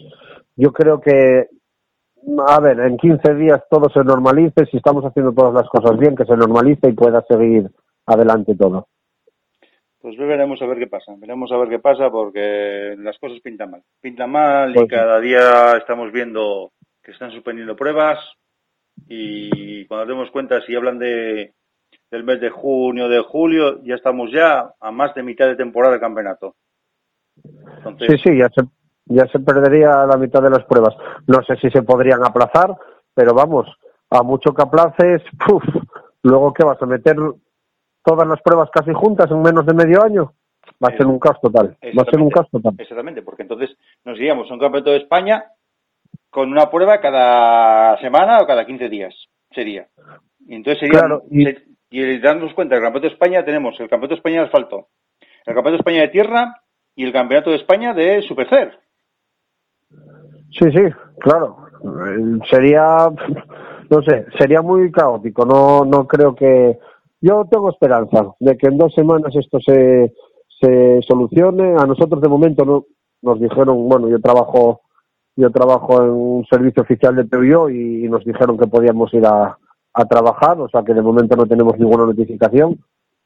[0.55, 1.47] Yo creo que
[2.47, 6.15] a ver, en 15 días todo se normalice, si estamos haciendo todas las cosas bien,
[6.15, 7.69] que se normalice y pueda seguir
[8.07, 8.87] adelante todo.
[10.01, 13.71] Pues veremos a ver qué pasa, veremos a ver qué pasa porque las cosas pintan
[13.71, 13.83] mal.
[14.01, 16.71] Pintan mal y Pues cada día estamos viendo
[17.03, 18.19] que están suspendiendo pruebas
[19.07, 21.53] y cuando nos demos cuenta si hablan de
[22.09, 25.95] del mes de junio, de julio, ya estamos ya a más de mitad de temporada
[25.95, 26.55] de campeonato.
[27.77, 28.61] Entonces, Sí, sí, ya se,
[29.05, 30.95] ya se perdería la mitad de las pruebas.
[31.27, 32.75] No sé si se podrían aplazar,
[33.13, 33.67] pero vamos,
[34.09, 35.63] a mucho que aplaces, ¡puf!
[36.23, 37.17] luego que vas a meter
[38.07, 40.33] todas las pruebas casi juntas en menos de medio año,
[40.83, 42.73] va a ser un caos total, va a ser un caos total.
[42.77, 45.43] Exactamente, porque entonces nos iríamos a un campeonato de España
[46.29, 49.13] con una prueba cada semana o cada 15 días,
[49.51, 49.87] sería.
[50.47, 51.47] Y entonces sería, Claro, y-
[51.89, 54.87] y darnos cuenta, el campeonato de España tenemos el campeonato de España de asfalto,
[55.19, 56.53] el campeonato de España de tierra
[56.95, 58.79] y el campeonato de España de supercer.
[60.51, 60.83] Sí, sí,
[61.19, 61.57] claro.
[61.83, 63.09] Eh, Sería,
[63.89, 65.45] no sé, sería muy caótico.
[65.45, 66.77] No, no creo que.
[67.21, 70.13] Yo tengo esperanza de que en dos semanas esto se,
[70.61, 71.75] se solucione.
[71.77, 72.85] A nosotros de momento no
[73.21, 74.81] nos dijeron, bueno, yo trabajo,
[75.35, 79.57] yo trabajo en un servicio oficial de PBO y nos dijeron que podíamos ir a,
[79.93, 82.79] a trabajar, o sea que de momento no tenemos ninguna notificación.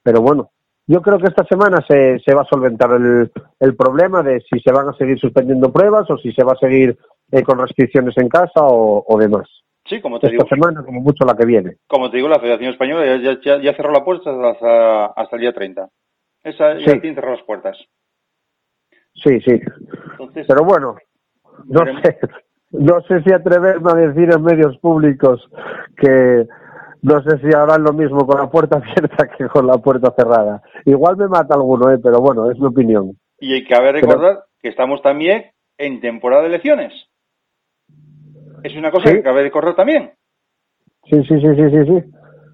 [0.03, 0.51] Pero bueno,
[0.87, 4.59] yo creo que esta semana se, se va a solventar el, el problema de si
[4.59, 6.97] se van a seguir suspendiendo pruebas o si se va a seguir
[7.31, 9.47] eh, con restricciones en casa o, o demás.
[9.91, 11.75] Sí, como te digo, semana, como mucho la que viene.
[11.85, 15.41] como te digo, la Federación Española ya, ya, ya cerró la puerta hasta, hasta el
[15.41, 15.89] día 30.
[16.43, 16.99] Esa ya Sí.
[17.01, 17.77] tiene cerradas las puertas.
[19.15, 19.59] Sí, sí.
[20.11, 20.95] Entonces, Pero bueno,
[21.65, 22.17] no sé,
[22.71, 25.45] no sé si atreverme a decir en medios públicos
[25.97, 26.45] que
[27.01, 30.61] no sé si harán lo mismo con la puerta abierta que con la puerta cerrada.
[30.85, 31.99] Igual me mata alguno, ¿eh?
[32.01, 33.11] pero bueno, es mi opinión.
[33.39, 36.93] y hay que haber recordar que estamos también en temporada de elecciones.
[38.63, 39.15] Es una cosa Sí.
[39.15, 40.11] que cabe recordar también.
[41.05, 42.11] Sí, sí, sí, sí, sí, sí.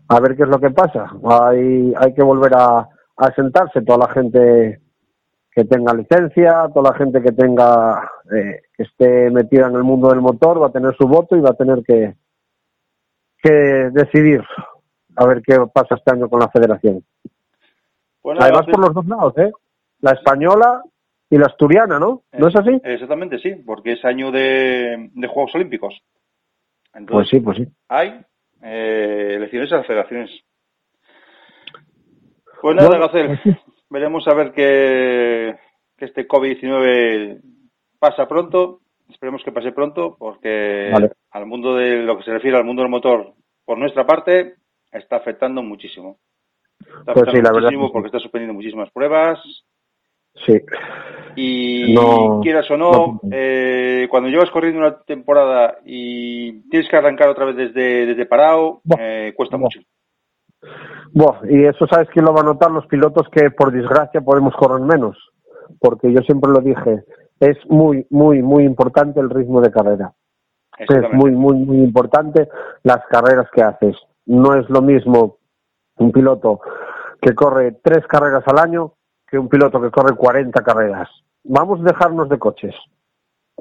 [0.09, 1.05] A ver qué es lo que pasa.
[1.29, 2.87] Hay, hay que volver a,
[3.17, 4.81] a sentarse toda la gente
[5.51, 10.09] que tenga licencia, toda la gente que tenga, eh, que esté metida en el mundo
[10.09, 12.15] del motor, va a tener su voto y va a tener que,
[13.41, 13.51] que
[13.91, 14.41] decidir
[15.15, 17.03] a ver qué pasa este año con la federación.
[18.21, 19.51] Bueno, Además por los dos lados, ¿eh?
[20.01, 20.83] La española
[21.29, 22.23] y la asturiana, ¿no?
[22.33, 22.79] ¿No es así?
[22.83, 25.93] Exactamente, sí, porque es año de, de Juegos Olímpicos.
[26.91, 27.67] Pues Entonces, sí, pues sí.
[27.89, 28.19] hay
[28.63, 30.31] eh, elecciones a las federaciones.
[32.61, 33.55] Pues Bueno, nada, Gacel, pues sí.
[33.89, 35.55] veremos a ver que,
[35.97, 37.41] que este COVID-19
[37.99, 38.81] pasa pronto.
[39.09, 41.11] Esperemos que pase pronto, porque Vale.
[41.31, 44.55] al mundo de lo que se refiere al mundo del motor, por nuestra parte,
[44.91, 46.17] está afectando muchísimo.
[46.79, 49.39] Está Pues sí, afectando la muchísimo porque está suspendiendo muchísimas pruebas.
[50.45, 50.61] Sí.
[51.35, 56.95] Y No- quieras o no, no- eh, cuando llevas corriendo una temporada y tienes que
[56.97, 59.79] arrancar otra vez desde, desde parado, eh, cuesta mucho.
[61.13, 64.53] Buah, y eso sabes quién lo va a notar los pilotos que por desgracia podemos
[64.55, 65.15] correr menos,
[65.79, 67.03] porque yo siempre lo dije,
[67.39, 70.13] es muy, muy, muy importante el ritmo de carrera.
[70.79, 72.47] Es muy, muy, muy importante
[72.83, 73.95] las carreras que haces.
[74.27, 75.37] No es lo mismo
[75.97, 76.59] un piloto
[77.19, 78.93] que corre tres carreras al año
[79.27, 81.09] que un piloto que corre 40 carreras.
[81.43, 82.75] Vamos a dejarnos de coches.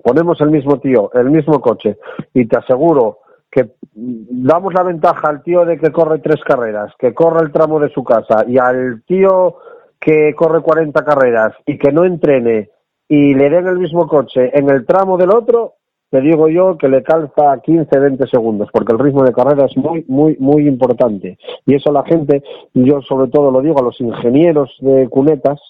[0.02, 1.98] Ponemos el mismo tío, el mismo coche,
[2.34, 7.14] y te aseguro que damos la ventaja al tío de que corre tres carreras, que
[7.14, 9.56] corre el tramo de su casa, y al tío
[9.98, 12.70] que corre 40 carreras y que no entrene
[13.08, 15.75] y le den el mismo coche en el tramo del otro,
[16.11, 19.76] te digo yo que le calza 15, 20 segundos, porque el ritmo de carrera es
[19.76, 21.38] muy, muy, muy importante.
[21.66, 22.42] Y eso la gente,
[22.74, 25.61] yo sobre todo lo digo a los ingenieros de cunetas,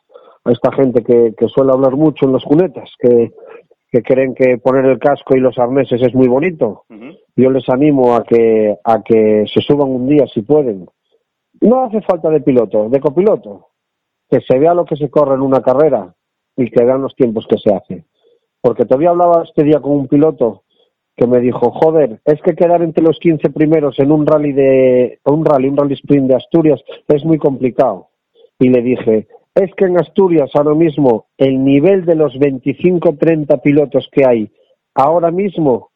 [0.44, 3.32] a esta gente que, que suele hablar mucho en las cunetas, que,
[3.90, 6.84] que creen que poner el casco y los arneses es muy bonito.
[7.34, 10.86] Yo les animo a que, a que se suban un día si pueden.
[11.60, 13.68] No hace falta de piloto, de copiloto.
[14.28, 16.14] Que se vea lo que se corre en una carrera
[16.56, 18.04] y que vean los tiempos que se hace.
[18.66, 20.64] Porque todavía hablaba este día con un piloto
[21.16, 25.20] que me dijo, joder, es que quedar entre los 15 primeros en un rally de,
[25.24, 28.08] un rally, un rally sprint de Asturias es muy complicado.
[28.58, 34.08] Y le dije, es que en Asturias ahora mismo el nivel de los 25-30 pilotos
[34.10, 34.50] que hay
[34.96, 35.90] ahora mismo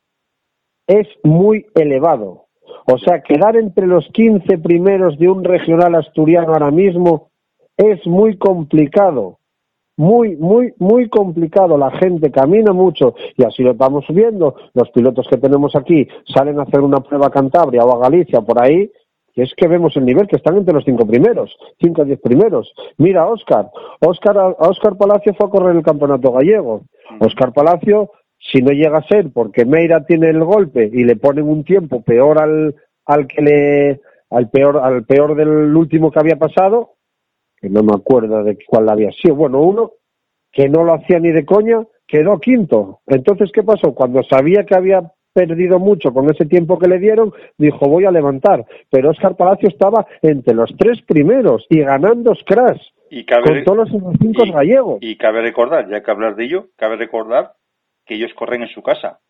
[0.86, 2.44] es muy elevado.
[2.86, 7.30] O sea, quedar entre los 15 primeros de un regional asturiano ahora mismo
[7.76, 9.39] es muy complicado.
[10.00, 11.76] Muy, muy, muy complicado.
[11.76, 14.54] La gente camina mucho y así lo estamos viendo.
[14.72, 18.40] Los pilotos que tenemos aquí salen a hacer una prueba a Cantabria o a Galicia
[18.40, 18.90] por ahí
[19.34, 22.18] Y es que vemos el nivel que están entre los cinco primeros, cinco a diez
[22.18, 22.72] primeros.
[22.96, 23.68] Mira, Oscar,
[24.00, 26.80] Oscar, Oscar Palacio fue a correr el campeonato gallego.
[27.20, 31.46] Oscar Palacio, si no llega a ser porque Meira tiene el golpe y le ponen
[31.46, 32.74] un tiempo peor al,
[33.04, 36.94] al que le, al peor, al peor del último que había pasado,
[37.60, 39.92] que no me acuerdo de cuál había sido, bueno, uno
[40.52, 43.00] que no lo hacía ni de coña, quedó quinto.
[43.06, 43.94] Entonces, ¿qué pasó?
[43.94, 48.10] Cuando sabía que había perdido mucho con ese tiempo que le dieron, dijo voy a
[48.10, 48.66] levantar.
[48.90, 52.82] Pero Oscar Palacio estaba entre los tres primeros y ganando Scratch.
[53.10, 54.98] Y cabe, con todos los cinco y- gallegos.
[55.00, 57.52] y cabe recordar, ya que hablar de ello, cabe recordar
[58.04, 59.20] que ellos corren en su casa.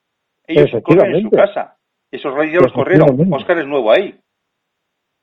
[0.47, 1.77] Ellos corren en su casa.
[2.11, 3.33] Esos los corrieron.
[3.33, 4.15] Oscar es nuevo ahí.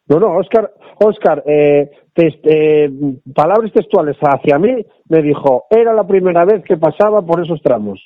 [0.10, 2.90] No, no, Oscar, Oscar, eh, eh,
[3.36, 8.02] palabras textuales hacia mí, me dijo, era la primera vez que pasaba por esos tramos.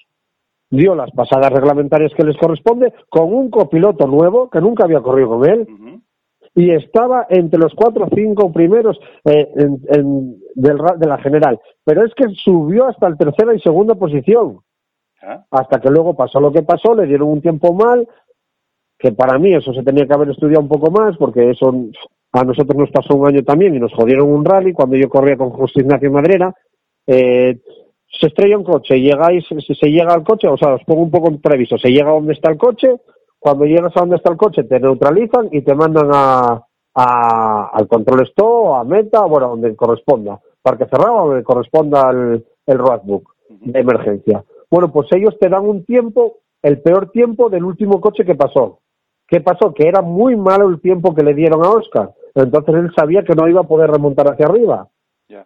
[0.69, 5.29] Dio las pasadas reglamentarias que les corresponde con un copiloto nuevo que nunca había corrido
[5.29, 5.67] con él
[6.55, 11.59] y estaba entre los cuatro o cinco primeros eh, en- en- del de la general.
[11.83, 14.59] Pero es que subió hasta el tercera y segunda posición.
[15.23, 18.07] Ah, Hasta que luego pasó lo que pasó, le dieron un tiempo mal,
[19.01, 21.73] que para mí eso se tenía que haber estudiado un poco más, porque eso
[22.33, 25.37] a nosotros nos pasó un año también y nos jodieron un rally cuando yo corría
[25.37, 26.53] con José Ignacio Madrera.
[27.07, 27.59] Eh,
[28.19, 31.09] se estrella un coche, llegáis, si se llega al coche, o sea, os pongo un
[31.11, 31.41] poco en
[31.79, 32.97] se llega a donde está el coche,
[33.39, 36.61] cuando llegas a donde está el coche te neutralizan y te mandan a,
[36.93, 42.77] a- al control stop, a meta, bueno, donde corresponda, parque cerrado, donde corresponda el, el
[42.77, 44.43] roadbook de emergencia.
[44.69, 48.80] Bueno, pues ellos te dan un tiempo, el peor tiempo del último coche que pasó.
[49.31, 49.73] ¿Qué pasó?
[49.73, 52.11] Que era muy malo el tiempo que le dieron a Oscar.
[52.35, 54.87] Entonces él sabía que no iba a poder remontar hacia arriba.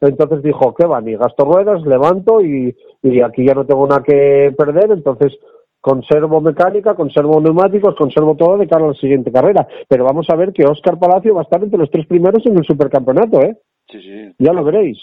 [0.02, 1.00] Entonces dijo, ¿qué va?
[1.00, 5.38] Ni gasto ruedas, levanto y, y aquí ya no tengo nada que perder, entonces
[5.80, 9.68] conservo mecánica, conservo neumáticos, conservo todo de cara a la siguiente carrera.
[9.88, 12.58] Pero vamos a ver que Oscar Palacio va a estar entre los tres primeros en
[12.58, 13.56] el supercampeonato, ¿eh?
[13.92, 14.34] Sí, sí.
[14.40, 14.98] Ya lo veréis.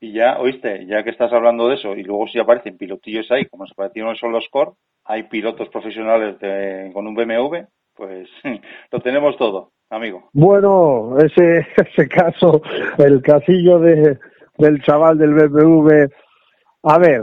[0.00, 3.44] Y ya, oíste, ya que estás hablando de eso, y luego si aparecen pilotillos ahí,
[3.44, 4.72] como se aparecieron en Solo Score,
[5.04, 7.66] hay pilotos profesionales de- con un BMW,
[7.96, 8.28] pues
[8.92, 10.30] lo tenemos todo, amigo.
[10.32, 12.62] Bueno, ese, ese caso,
[12.98, 14.18] el casillo de,
[14.58, 16.06] del chaval del BMW,
[16.82, 17.20] a ver,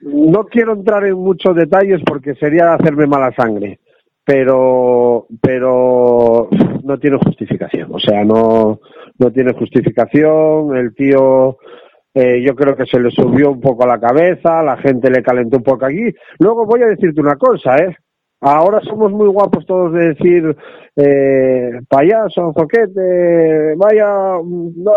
[0.00, 3.80] no quiero entrar en muchos detalles porque sería hacerme mala sangre,
[4.24, 6.48] pero, pero
[6.82, 8.80] no tiene justificación, o sea, no,
[9.18, 11.58] no tiene justificación, el tío,
[12.14, 15.58] eh, yo creo que se le subió un poco la cabeza, la gente le calentó
[15.58, 16.10] un poco aquí.
[16.38, 17.96] Luego voy a decirte una cosa, ¿eh?
[18.44, 20.56] Ahora somos muy guapos todos de decir
[20.96, 24.92] eh, payaso, zoquete, vaya, mm, no,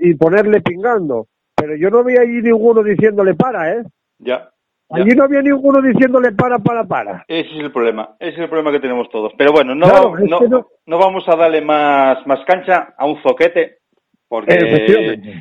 [0.00, 1.26] y ponerle pingando.
[1.56, 3.82] Pero yo no vi allí ninguno diciéndole para, ¿eh?
[4.18, 4.38] Ya.
[4.38, 4.50] ya.
[4.90, 7.24] Allí no había ninguno diciéndole para, para, para.
[7.26, 9.32] Ese es el problema, ese es el problema que tenemos todos.
[9.36, 13.20] Pero bueno, no, Claro, no, no- no vamos a darle más, más cancha a un
[13.20, 13.78] zoquete,
[14.28, 14.54] porque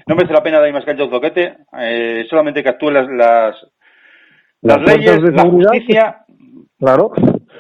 [0.07, 3.07] no merece la pena darle más cancha a un zoquete, eh, solamente que actúen las,
[3.09, 3.55] las,
[4.61, 6.21] las Las leyes, la justicia
[6.77, 7.11] Claro.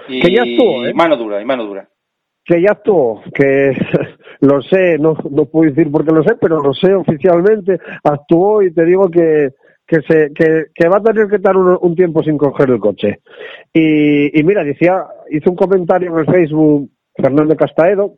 [0.07, 0.91] Y, Que ya estuvo, ¿eh?
[0.91, 1.87] y mano dura, y mano dura.
[2.43, 3.73] que ya actuó, que
[4.41, 8.73] lo sé, no, no puedo decir porque lo sé, pero lo sé oficialmente, actuó y
[8.73, 9.49] te digo que,
[9.87, 12.79] que, se, que, que va a tener que estar un, un tiempo sin coger el
[12.79, 13.19] coche.
[13.73, 18.17] Y, y mira, decía, hizo un comentario en el Facebook Fernando Castaedo,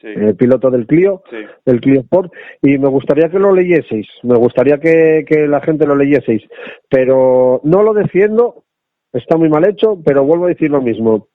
[0.00, 1.36] Sí, el piloto del Clio, sí.
[1.66, 5.84] del Clio Sport, y me gustaría que lo leyeseis, me gustaría que, que la gente
[5.84, 6.42] lo leyeseis,
[6.88, 8.64] pero no lo defiendo,
[9.12, 11.28] está muy mal hecho, pero vuelvo a decir lo mismo.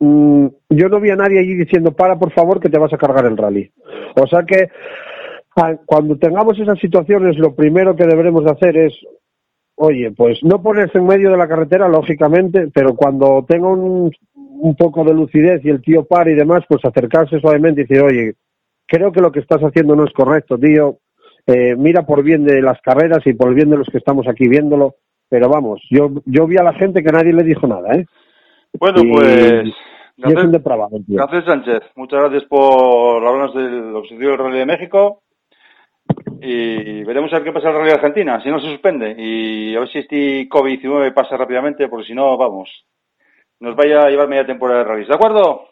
[0.00, 2.98] Mm, yo no vi a nadie allí diciendo, para por favor que te vas a
[2.98, 3.70] cargar el rally.
[4.20, 4.68] O sea que
[5.56, 8.94] a- cuando tengamos esas situaciones, lo primero que deberemos de hacer es,
[9.76, 14.76] oye, pues no ponerse en medio de la carretera, lógicamente, pero cuando tenga un, un
[14.76, 18.34] poco de lucidez y el tío para y demás, pues acercarse suavemente y decir, oye,
[18.86, 20.98] creo que lo que estás haciendo no es correcto, tío.
[21.46, 24.48] Eh, mira por bien de las carreras y por bien de los que estamos aquí
[24.48, 24.96] viéndolo.
[25.28, 28.06] Pero vamos, yo, yo vi a la gente que nadie le dijo nada, ¿eh?
[28.78, 29.74] Bueno, Y- pues...
[30.16, 31.18] Y es un depravado, tío.
[31.18, 35.22] Garcés Sánchez, muchas gracias por hablarnos del objetivo del Rally de México.
[36.40, 39.12] Y veremos a ver qué pasa en el Rally de Argentina, si no se suspende.
[39.18, 42.70] Y a ver si este COVID-19 pasa rápidamente, porque si no, vamos,
[43.58, 45.08] nos vaya a llevar media temporada de rallies.
[45.08, 45.70] ¿De acuerdo?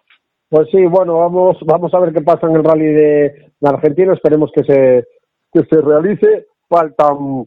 [0.49, 4.13] Pues sí, bueno, vamos, vamos a ver qué pasa en el rally de, de Argentina.
[4.13, 5.05] Esperemos que se,
[5.53, 6.47] que se realice.
[6.69, 7.47] Faltan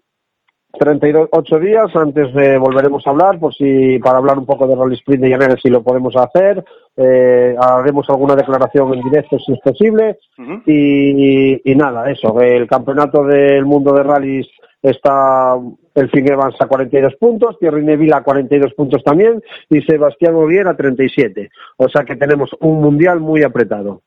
[0.77, 1.95] 38 días.
[1.95, 5.29] Antes de volveremos a hablar, por si para hablar un poco de Rally Sprint de
[5.29, 6.63] Llaneras, si lo podemos hacer.
[6.97, 10.17] Eh, haremos alguna declaración en directo si es posible.
[10.65, 12.39] Y, y nada, eso.
[12.39, 14.47] El campeonato del mundo de rallies
[14.81, 15.57] está
[15.95, 20.67] el Fin Evans a 42 puntos, Thierry Neville a 42 puntos también y Sebastián Ogier
[20.67, 21.49] a 37.
[21.77, 24.01] O sea que tenemos un mundial muy apretado.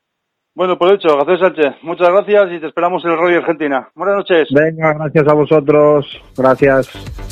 [0.59, 3.87] Bueno, por hecho, José Sánchez, muchas gracias y te esperamos en el Radio Argentina.
[3.95, 4.49] Buenas noches.
[4.51, 6.05] Venga, gracias a vosotros.
[6.35, 7.28] Gracias.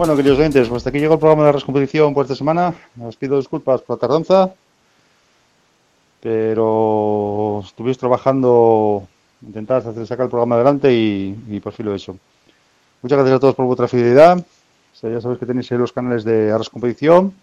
[0.00, 2.72] Bueno, queridos oyentes, pues hasta aquí llegó el programa de la Competición por esta semana.
[3.02, 4.54] Os pido disculpas por la tardanza,
[6.22, 9.06] pero estuvimos trabajando,
[9.42, 12.16] intentar hacer sacar el programa adelante y, por fin lo he hecho.
[13.02, 14.42] Muchas gracias a todos por vuestra fidelidad.
[15.02, 17.34] Ya sabéis que tenéis los canales de Arras Competición.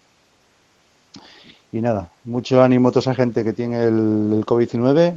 [1.70, 5.16] Y nada, mucho ánimo a toda esa gente que tiene el, el COVID-19.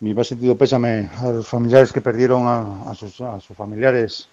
[0.00, 4.26] Mi más sentido pésame a los familiares que perdieron a sus, a sus familiares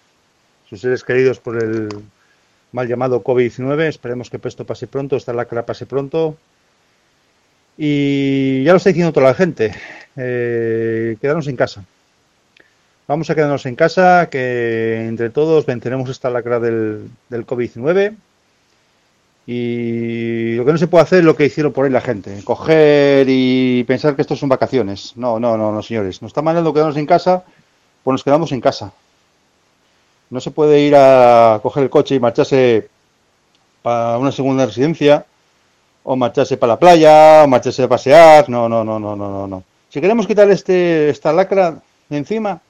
[0.68, 1.88] sus seres queridos por el
[2.72, 3.88] mal llamado COVID-19.
[3.88, 6.36] Esperemos que esto pase pronto, esta lacra pase pronto.
[7.78, 9.74] Y ya lo está diciendo toda la gente,
[10.16, 11.84] eh, quedarnos en casa.
[13.06, 18.16] Vamos a quedarnos en casa, que entre todos venceremos esta lacra del, del COVID-19.
[19.46, 22.40] Y lo que no se puede hacer es lo que hicieron por ahí la gente,
[22.42, 25.12] coger y pensar que esto son vacaciones.
[25.14, 26.20] No, no, no, no, señores.
[26.20, 27.44] Nos está mandando quedarnos en casa,
[28.02, 28.92] pues nos quedamos en casa.
[30.30, 32.88] No se puede ir a coger el coche y marcharse
[33.82, 35.24] para una segunda residencia,
[36.02, 38.48] o marcharse para la playa, o marcharse a pasear.
[38.48, 39.62] No, no, no, no, no, no.
[39.88, 42.60] Si queremos quitar este, esta lacra de encima,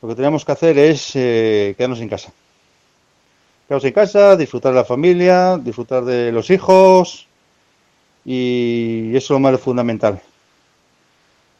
[0.00, 2.32] lo que tenemos que hacer es eh, quedarnos en casa.
[3.66, 7.26] Quedarnos en casa, disfrutar de la familia, disfrutar de los hijos,
[8.24, 10.20] y eso es lo más fundamental.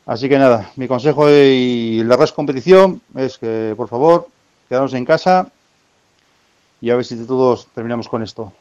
[0.04, 4.28] Así que nada, mi consejo y la res competición es que, por favor,
[4.68, 5.48] quedarnos en casa
[6.80, 8.52] y a ver si todos terminamos con esto.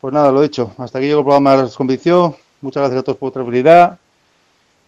[0.00, 0.72] Pues nada, lo hecho.
[0.78, 2.36] Hasta aquí llegó el programa de la competición.
[2.60, 3.98] Muchas gracias a todos por vuestra habilidad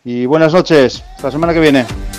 [0.05, 1.03] y buenas noches.
[1.15, 2.10] Hasta la semana que viene.